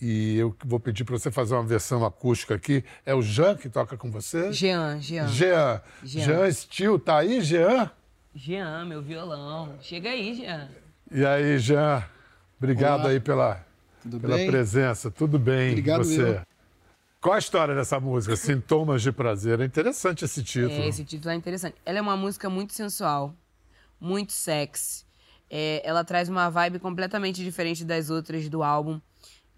E 0.00 0.36
eu 0.38 0.54
vou 0.64 0.78
pedir 0.78 1.04
para 1.04 1.18
você 1.18 1.30
fazer 1.30 1.54
uma 1.54 1.64
versão 1.64 2.04
acústica 2.06 2.54
aqui. 2.54 2.84
É 3.04 3.14
o 3.14 3.20
Jean 3.20 3.56
que 3.56 3.68
toca 3.68 3.96
com 3.96 4.10
você? 4.10 4.52
Jean, 4.52 5.00
Jean. 5.00 5.26
Jean. 5.28 5.82
Jean. 6.04 6.22
Jean 6.24 6.52
Steel, 6.52 6.98
tá 6.98 7.18
aí, 7.18 7.40
Jean? 7.40 7.90
Jean, 8.34 8.84
meu 8.84 9.02
violão. 9.02 9.74
Chega 9.82 10.10
aí, 10.10 10.34
Jean. 10.34 10.68
E 11.10 11.26
aí, 11.26 11.58
Jean? 11.58 12.04
Obrigado 12.58 13.00
Olá. 13.00 13.10
aí 13.10 13.18
pela, 13.20 13.66
Tudo 14.02 14.20
pela 14.20 14.36
bem? 14.36 14.46
presença. 14.46 15.10
Tudo 15.10 15.38
bem, 15.38 15.70
Obrigado, 15.70 16.04
você? 16.04 16.22
eu. 16.22 16.40
Qual 17.20 17.34
a 17.34 17.38
história 17.38 17.74
dessa 17.74 17.98
música? 17.98 18.36
Sintomas 18.36 19.02
de 19.02 19.10
Prazer. 19.10 19.60
É 19.60 19.64
interessante 19.64 20.24
esse 20.24 20.42
título. 20.42 20.80
É, 20.80 20.86
esse 20.86 21.04
título 21.04 21.30
é 21.30 21.34
interessante. 21.34 21.76
Ela 21.84 21.98
é 21.98 22.00
uma 22.00 22.16
música 22.16 22.48
muito 22.48 22.72
sensual, 22.72 23.34
muito 24.00 24.32
sexy. 24.32 25.04
É, 25.50 25.82
ela 25.84 26.04
traz 26.04 26.28
uma 26.28 26.48
vibe 26.48 26.78
completamente 26.78 27.42
diferente 27.42 27.84
das 27.84 28.08
outras 28.08 28.48
do 28.48 28.62
álbum. 28.62 29.00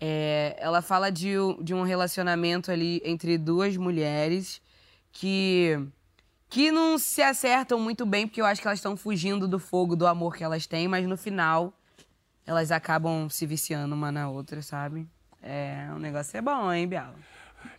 É, 0.00 0.56
ela 0.58 0.80
fala 0.80 1.10
de, 1.10 1.34
de 1.60 1.74
um 1.74 1.82
relacionamento 1.82 2.72
ali 2.72 3.02
entre 3.04 3.36
duas 3.36 3.76
mulheres 3.76 4.62
que, 5.12 5.78
que 6.48 6.72
não 6.72 6.96
se 6.96 7.20
acertam 7.20 7.78
muito 7.78 8.06
bem, 8.06 8.26
porque 8.26 8.40
eu 8.40 8.46
acho 8.46 8.62
que 8.62 8.66
elas 8.66 8.78
estão 8.78 8.96
fugindo 8.96 9.46
do 9.46 9.58
fogo 9.58 9.94
do 9.94 10.06
amor 10.06 10.34
que 10.34 10.42
elas 10.42 10.66
têm, 10.66 10.88
mas 10.88 11.06
no 11.06 11.16
final 11.18 11.74
elas 12.46 12.72
acabam 12.72 13.28
se 13.28 13.44
viciando 13.44 13.94
uma 13.94 14.10
na 14.10 14.30
outra, 14.30 14.62
sabe? 14.62 15.06
É, 15.42 15.90
o 15.94 15.98
negócio 15.98 16.34
é 16.38 16.40
bom, 16.40 16.72
hein, 16.72 16.88
Biala? 16.88 17.14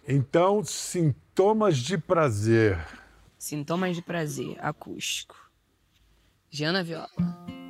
Então, 0.08 0.64
sintomas 0.64 1.78
de 1.78 1.98
prazer. 1.98 2.80
Sintomas 3.38 3.96
de 3.96 4.02
prazer, 4.02 4.56
acústico. 4.60 5.36
Jana 6.50 6.84
Viola. 6.84 7.61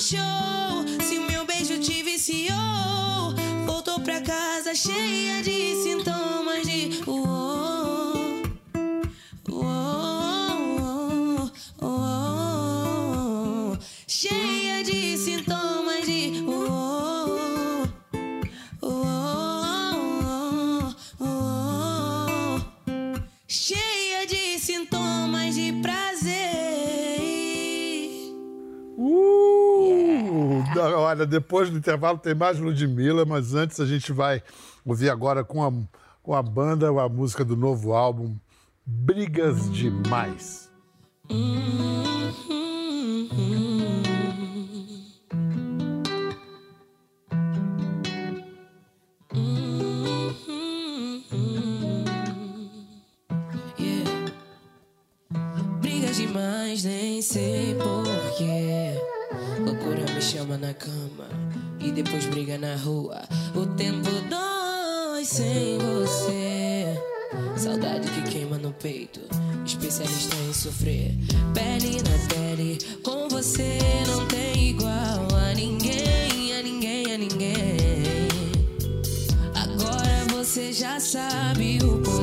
Show? 0.00 0.84
Se 1.02 1.18
o 1.18 1.22
meu 1.22 1.44
beijo 1.44 1.78
te 1.78 2.02
viciou, 2.04 3.34
voltou 3.66 3.98
pra 3.98 4.20
casa 4.20 4.72
cheia 4.74 5.42
de 5.42 5.57
depois 31.28 31.70
do 31.70 31.78
intervalo 31.78 32.18
tem 32.18 32.34
mais 32.34 32.58
Ludmilla, 32.58 33.24
mas 33.24 33.54
antes 33.54 33.78
a 33.78 33.86
gente 33.86 34.12
vai 34.12 34.42
ouvir 34.84 35.10
agora 35.10 35.44
com 35.44 35.64
a, 35.64 35.72
com 36.22 36.34
a 36.34 36.42
banda 36.42 36.88
a 36.88 37.08
música 37.08 37.44
do 37.44 37.56
novo 37.56 37.92
álbum 37.92 38.36
Brigas 38.84 39.70
Demais. 39.70 40.68
Yeah. 41.30 41.88
Brigas 55.80 56.16
demais, 56.16 56.84
nem 56.84 57.20
sei 57.20 57.74
porquê. 57.74 59.07
Me 60.18 60.22
chama 60.22 60.58
na 60.58 60.74
cama 60.74 61.28
e 61.78 61.92
depois 61.92 62.26
briga 62.26 62.58
na 62.58 62.74
rua. 62.74 63.22
O 63.54 63.64
tempo 63.76 64.10
dói 64.28 65.24
sem 65.24 65.78
você. 65.78 67.00
Saudade 67.56 68.10
que 68.10 68.22
queima 68.22 68.58
no 68.58 68.72
peito, 68.72 69.20
especialista 69.64 70.34
em 70.34 70.52
sofrer. 70.52 71.14
Pele 71.54 72.02
na 72.02 72.34
pele, 72.34 72.78
com 73.04 73.28
você 73.28 73.78
não 74.08 74.26
tem 74.26 74.70
igual 74.70 75.28
a 75.36 75.54
ninguém, 75.54 76.52
a 76.58 76.62
ninguém, 76.64 77.14
a 77.14 77.18
ninguém. 77.18 78.28
Agora 79.54 80.26
você 80.34 80.72
já 80.72 80.98
sabe 80.98 81.78
o 81.84 82.02
poder 82.02 82.17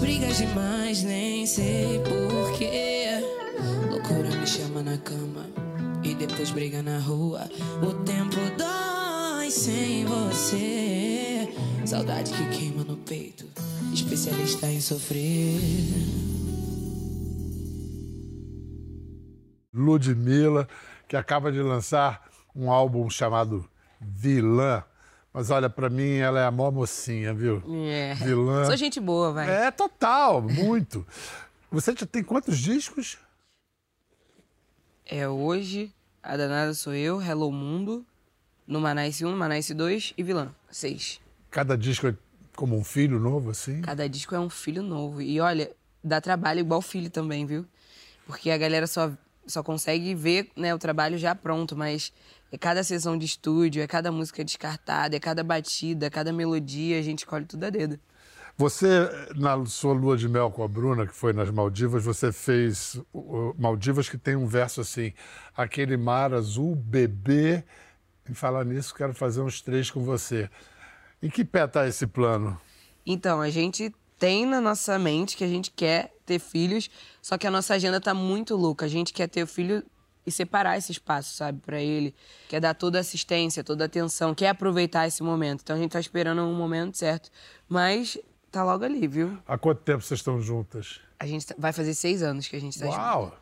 Brigas 0.00 0.38
demais, 0.38 1.02
nem 1.02 1.46
sei 1.46 2.00
porquê. 2.00 3.20
Loucura 3.88 4.30
me 4.30 4.46
chama 4.46 4.82
na 4.82 4.98
cama 4.98 5.46
e 6.02 6.14
depois 6.14 6.50
briga 6.50 6.82
na 6.82 6.98
rua. 6.98 7.48
O 7.82 7.94
tempo 8.04 8.36
dói 8.58 9.50
sem 9.50 10.04
você. 10.04 11.48
Saudade 11.86 12.32
que 12.32 12.58
queima 12.58 12.84
no 12.84 12.96
peito, 12.96 13.46
especialista 13.92 14.66
em 14.66 14.80
sofrer. 14.80 15.60
Ludmilla, 19.72 20.68
que 21.08 21.16
acaba 21.16 21.50
de 21.50 21.60
lançar 21.60 22.30
um 22.54 22.70
álbum 22.70 23.10
chamado 23.10 23.68
Vilã. 24.00 24.84
Mas 25.34 25.50
olha, 25.50 25.68
pra 25.68 25.90
mim 25.90 26.18
ela 26.18 26.38
é 26.38 26.46
a 26.46 26.50
mó 26.52 26.70
mocinha, 26.70 27.34
viu? 27.34 27.60
É. 27.88 28.14
Vilã. 28.14 28.66
Sou 28.66 28.76
gente 28.76 29.00
boa, 29.00 29.32
vai. 29.32 29.50
É, 29.50 29.70
total, 29.72 30.40
muito. 30.40 31.04
Você 31.72 31.92
já 31.92 32.06
tem 32.06 32.22
quantos 32.22 32.56
discos? 32.56 33.18
É 35.04 35.28
hoje, 35.28 35.92
a 36.22 36.36
danada 36.36 36.72
sou 36.72 36.94
eu, 36.94 37.20
Hello 37.20 37.50
Mundo, 37.50 38.06
no 38.64 38.80
Manice 38.80 39.24
1, 39.24 39.30
no 39.32 39.36
Manice 39.36 39.74
2 39.74 40.14
e 40.16 40.22
vilã. 40.22 40.54
Seis. 40.70 41.20
Cada 41.50 41.76
disco 41.76 42.06
é 42.06 42.14
como 42.54 42.76
um 42.78 42.84
filho 42.84 43.18
novo, 43.18 43.50
assim? 43.50 43.82
Cada 43.82 44.08
disco 44.08 44.36
é 44.36 44.38
um 44.38 44.48
filho 44.48 44.84
novo. 44.84 45.20
E 45.20 45.40
olha, 45.40 45.68
dá 46.02 46.20
trabalho 46.20 46.60
igual 46.60 46.80
filho 46.80 47.10
também, 47.10 47.44
viu? 47.44 47.66
Porque 48.24 48.52
a 48.52 48.56
galera 48.56 48.86
só, 48.86 49.10
só 49.48 49.64
consegue 49.64 50.14
ver 50.14 50.48
né, 50.56 50.72
o 50.72 50.78
trabalho 50.78 51.18
já 51.18 51.34
pronto, 51.34 51.76
mas 51.76 52.12
é 52.54 52.58
cada 52.58 52.84
sessão 52.84 53.18
de 53.18 53.26
estúdio, 53.26 53.82
é 53.82 53.86
cada 53.86 54.12
música 54.12 54.44
descartada, 54.44 55.16
é 55.16 55.18
cada 55.18 55.42
batida, 55.42 56.06
é 56.06 56.10
cada 56.10 56.32
melodia, 56.32 57.00
a 57.00 57.02
gente 57.02 57.18
escolhe 57.18 57.44
tudo 57.44 57.64
a 57.64 57.70
dedo. 57.70 57.98
Você, 58.56 58.86
na 59.34 59.66
sua 59.66 59.92
lua 59.92 60.16
de 60.16 60.28
mel 60.28 60.52
com 60.52 60.62
a 60.62 60.68
Bruna, 60.68 61.04
que 61.04 61.12
foi 61.12 61.32
nas 61.32 61.50
Maldivas, 61.50 62.04
você 62.04 62.30
fez 62.30 62.96
Maldivas 63.58 64.08
que 64.08 64.16
tem 64.16 64.36
um 64.36 64.46
verso 64.46 64.80
assim: 64.80 65.12
aquele 65.56 65.96
mar 65.96 66.32
azul, 66.32 66.76
bebê. 66.76 67.64
Em 68.30 68.34
falar 68.34 68.64
nisso, 68.64 68.94
quero 68.94 69.12
fazer 69.12 69.40
uns 69.40 69.60
três 69.60 69.90
com 69.90 70.04
você. 70.04 70.48
Em 71.20 71.28
que 71.28 71.44
pé 71.44 71.66
tá 71.66 71.88
esse 71.88 72.06
plano? 72.06 72.58
Então, 73.04 73.40
a 73.40 73.50
gente 73.50 73.92
tem 74.16 74.46
na 74.46 74.60
nossa 74.60 74.96
mente 74.96 75.36
que 75.36 75.42
a 75.42 75.48
gente 75.48 75.72
quer 75.72 76.14
ter 76.24 76.38
filhos, 76.38 76.88
só 77.20 77.36
que 77.36 77.48
a 77.48 77.50
nossa 77.50 77.74
agenda 77.74 78.00
tá 78.00 78.14
muito 78.14 78.54
louca. 78.54 78.86
A 78.86 78.88
gente 78.88 79.12
quer 79.12 79.28
ter 79.28 79.42
o 79.42 79.46
filho 79.46 79.84
e 80.26 80.30
separar 80.30 80.76
esse 80.78 80.92
espaço, 80.92 81.34
sabe, 81.34 81.60
para 81.64 81.80
ele. 81.80 82.14
Quer 82.48 82.60
dar 82.60 82.74
toda 82.74 82.98
a 82.98 83.00
assistência, 83.00 83.62
toda 83.64 83.84
atenção, 83.84 84.34
quer 84.34 84.48
aproveitar 84.48 85.06
esse 85.06 85.22
momento. 85.22 85.60
Então 85.62 85.76
a 85.76 85.78
gente 85.78 85.92
tá 85.92 86.00
esperando 86.00 86.42
um 86.42 86.54
momento 86.54 86.96
certo. 86.96 87.30
Mas 87.68 88.18
tá 88.50 88.64
logo 88.64 88.84
ali, 88.84 89.06
viu? 89.06 89.38
Há 89.46 89.58
quanto 89.58 89.80
tempo 89.82 90.02
vocês 90.02 90.20
estão 90.20 90.40
juntas? 90.40 91.00
A 91.18 91.26
gente 91.26 91.46
tá- 91.46 91.54
vai 91.58 91.72
fazer 91.72 91.94
seis 91.94 92.22
anos 92.22 92.48
que 92.48 92.56
a 92.56 92.60
gente 92.60 92.78
tá 92.78 92.86
junto. 92.86 92.96
Uau! 92.96 93.38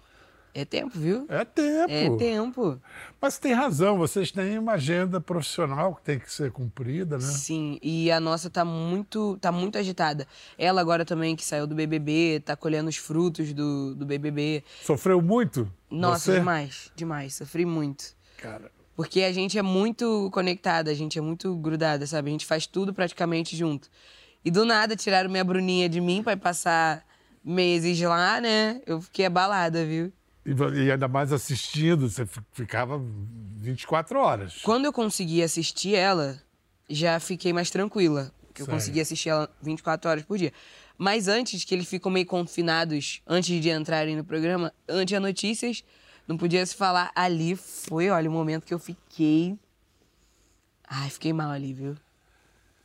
É 0.54 0.66
tempo, 0.66 0.98
viu? 0.98 1.24
É 1.30 1.46
tempo. 1.46 1.90
É 1.90 2.16
tempo. 2.18 2.78
Mas 3.18 3.38
tem 3.38 3.54
razão, 3.54 3.96
vocês 3.96 4.30
têm 4.30 4.58
uma 4.58 4.72
agenda 4.72 5.18
profissional 5.18 5.94
que 5.94 6.02
tem 6.02 6.18
que 6.18 6.30
ser 6.30 6.52
cumprida, 6.52 7.16
né? 7.16 7.24
Sim, 7.24 7.78
e 7.82 8.12
a 8.12 8.20
nossa 8.20 8.50
tá 8.50 8.62
muito, 8.62 9.38
tá 9.40 9.50
muito 9.50 9.78
agitada. 9.78 10.28
Ela 10.58 10.82
agora 10.82 11.06
também, 11.06 11.34
que 11.34 11.42
saiu 11.42 11.66
do 11.66 11.74
BBB, 11.74 12.42
tá 12.44 12.54
colhendo 12.54 12.90
os 12.90 12.98
frutos 12.98 13.54
do, 13.54 13.94
do 13.94 14.04
BBB. 14.04 14.62
Sofreu 14.82 15.22
muito? 15.22 15.72
Nossa, 15.92 16.32
Você? 16.32 16.38
demais, 16.38 16.92
demais. 16.96 17.34
Sofri 17.34 17.64
muito. 17.66 18.14
Cara, 18.38 18.70
Porque 18.96 19.22
a 19.22 19.32
gente 19.32 19.58
é 19.58 19.62
muito 19.62 20.30
conectada, 20.32 20.90
a 20.90 20.94
gente 20.94 21.18
é 21.18 21.22
muito 21.22 21.54
grudada, 21.56 22.06
sabe? 22.06 22.28
A 22.28 22.32
gente 22.32 22.46
faz 22.46 22.66
tudo 22.66 22.92
praticamente 22.92 23.56
junto. 23.56 23.88
E 24.44 24.50
do 24.50 24.64
nada 24.64 24.96
tiraram 24.96 25.30
minha 25.30 25.44
Bruninha 25.44 25.88
de 25.88 26.00
mim 26.00 26.22
pra 26.22 26.32
ir 26.32 26.36
passar 26.38 27.04
meses 27.44 28.00
lá, 28.00 28.40
né? 28.40 28.80
Eu 28.86 29.00
fiquei 29.00 29.26
abalada, 29.26 29.84
viu? 29.84 30.12
e, 30.44 30.90
ainda 30.90 31.06
mais 31.06 31.32
assistindo, 31.32 32.08
você 32.10 32.26
fi- 32.26 32.40
ficava 32.52 33.00
24 33.56 34.18
horas. 34.18 34.60
Quando 34.62 34.84
eu 34.86 34.92
consegui 34.92 35.42
assistir 35.42 35.94
ela, 35.94 36.40
já 36.88 37.20
fiquei 37.20 37.52
mais 37.52 37.70
tranquila. 37.70 38.32
Que 38.52 38.62
eu 38.62 38.66
consegui 38.66 39.00
assistir 39.00 39.28
ela 39.30 39.48
24 39.62 40.10
horas 40.10 40.24
por 40.24 40.36
dia. 40.36 40.52
Mas 40.96 41.28
antes, 41.28 41.64
que 41.64 41.74
eles 41.74 41.88
ficam 41.88 42.10
meio 42.10 42.26
confinados, 42.26 43.22
antes 43.26 43.60
de 43.60 43.70
entrarem 43.70 44.16
no 44.16 44.24
programa, 44.24 44.72
antes 44.88 45.12
das 45.12 45.22
notícias, 45.22 45.84
não 46.26 46.36
podia 46.36 46.64
se 46.64 46.74
falar. 46.74 47.10
Ali 47.14 47.56
foi, 47.56 48.10
olha, 48.10 48.28
o 48.28 48.32
momento 48.32 48.64
que 48.64 48.74
eu 48.74 48.78
fiquei. 48.78 49.58
Ai, 50.88 51.10
fiquei 51.10 51.32
mal 51.32 51.50
ali, 51.50 51.72
viu? 51.72 51.96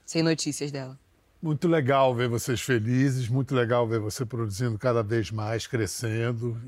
Sem 0.05 0.23
notícias 0.23 0.71
dela. 0.71 0.97
Muito 1.41 1.67
legal 1.67 2.15
ver 2.15 2.27
vocês 2.27 2.61
felizes, 2.61 3.27
muito 3.27 3.53
legal 3.53 3.87
ver 3.87 3.99
você 3.99 4.25
produzindo 4.25 4.77
cada 4.77 5.03
vez 5.03 5.29
mais, 5.29 5.67
crescendo, 5.67 6.59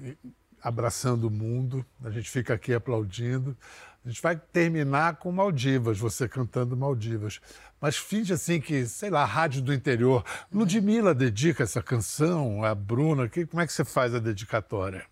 abraçando 0.62 1.26
o 1.26 1.32
mundo. 1.32 1.84
A 2.04 2.12
gente 2.12 2.30
fica 2.30 2.54
aqui 2.54 2.74
aplaudindo. 2.74 3.58
A 4.06 4.10
gente 4.10 4.22
vai 4.22 4.38
terminar 4.38 5.18
com 5.18 5.32
Maldivas, 5.32 5.98
você 5.98 6.28
cantando 6.28 6.78
Maldivas. 6.78 7.42
Mas 7.82 7.96
finge 7.96 8.34
assim 8.34 8.60
que, 8.60 8.86
sei 8.86 9.10
lá, 9.10 9.24
rádio 9.24 9.62
do 9.62 9.74
interior. 9.74 10.24
Ludmilla 10.52 11.14
dedica 11.14 11.64
essa 11.64 11.82
canção 11.82 12.64
a 12.64 12.76
Bruna. 12.76 13.30
Que, 13.30 13.46
como 13.46 13.62
é 13.62 13.68
que 13.68 13.74
você 13.74 13.86
faz 13.86 14.14
a 14.14 14.20
dedicatória? 14.20 15.06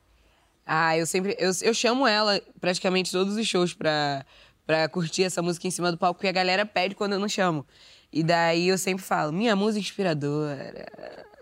Ah, 0.65 0.97
eu 0.97 1.05
sempre. 1.05 1.35
Eu, 1.39 1.51
eu 1.61 1.73
chamo 1.73 2.05
ela 2.05 2.41
praticamente 2.59 3.11
todos 3.11 3.37
os 3.37 3.47
shows 3.47 3.73
pra, 3.73 4.25
pra 4.65 4.89
curtir 4.89 5.23
essa 5.23 5.41
música 5.41 5.65
em 5.65 5.71
cima 5.71 5.91
do 5.91 5.97
palco, 5.97 6.15
porque 6.15 6.27
a 6.27 6.31
galera 6.33 6.65
pede 6.65 6.93
quando 6.93 7.13
eu 7.13 7.19
não 7.19 7.29
chamo. 7.29 7.65
E 8.11 8.23
daí 8.23 8.67
eu 8.67 8.77
sempre 8.77 9.03
falo, 9.03 9.31
minha 9.31 9.55
música 9.55 9.79
inspiradora, 9.79 10.85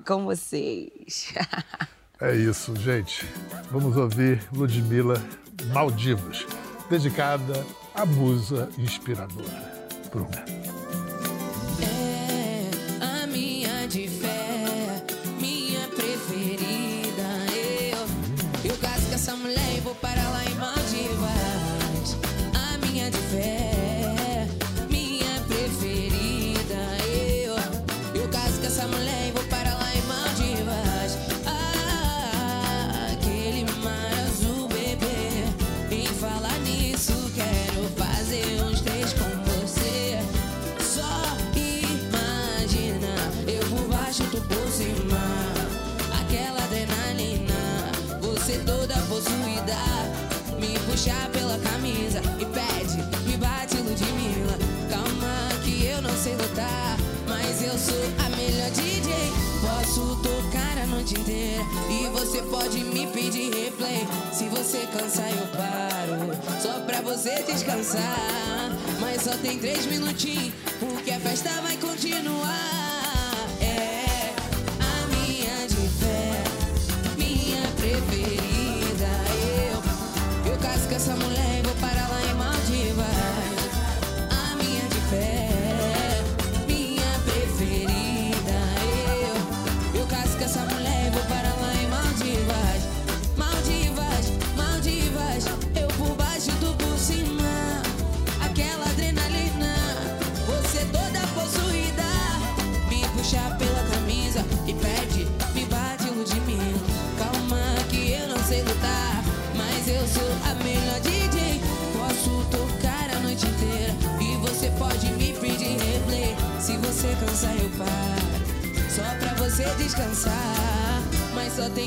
com 0.05 0.25
vocês. 0.25 1.33
É 2.21 2.33
isso, 2.33 2.73
gente. 2.77 3.25
Vamos 3.69 3.97
ouvir 3.97 4.41
Ludmilla 4.53 5.21
Maldivas, 5.73 6.45
dedicada 6.89 7.65
à 7.93 8.05
musa 8.05 8.69
inspiradora. 8.77 9.89
Bruna. 10.09 10.74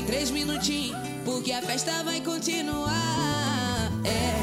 Três 0.09 0.31
minutinhos, 0.31 0.97
porque 1.23 1.51
a 1.51 1.61
festa 1.61 2.03
vai 2.03 2.19
continuar. 2.19 3.91
É. 4.03 4.38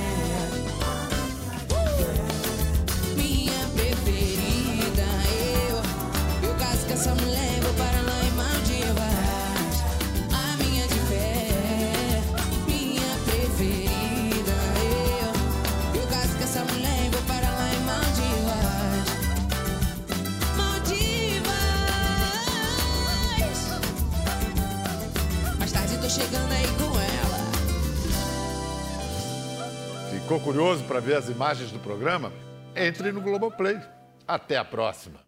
ver 31.07 31.15
as 31.15 31.29
imagens 31.29 31.71
do 31.71 31.79
programa, 31.79 32.33
entre 32.75 33.13
no 33.13 33.21
Globoplay. 33.21 33.81
Até 34.27 34.57
a 34.57 34.65
próxima! 34.65 35.26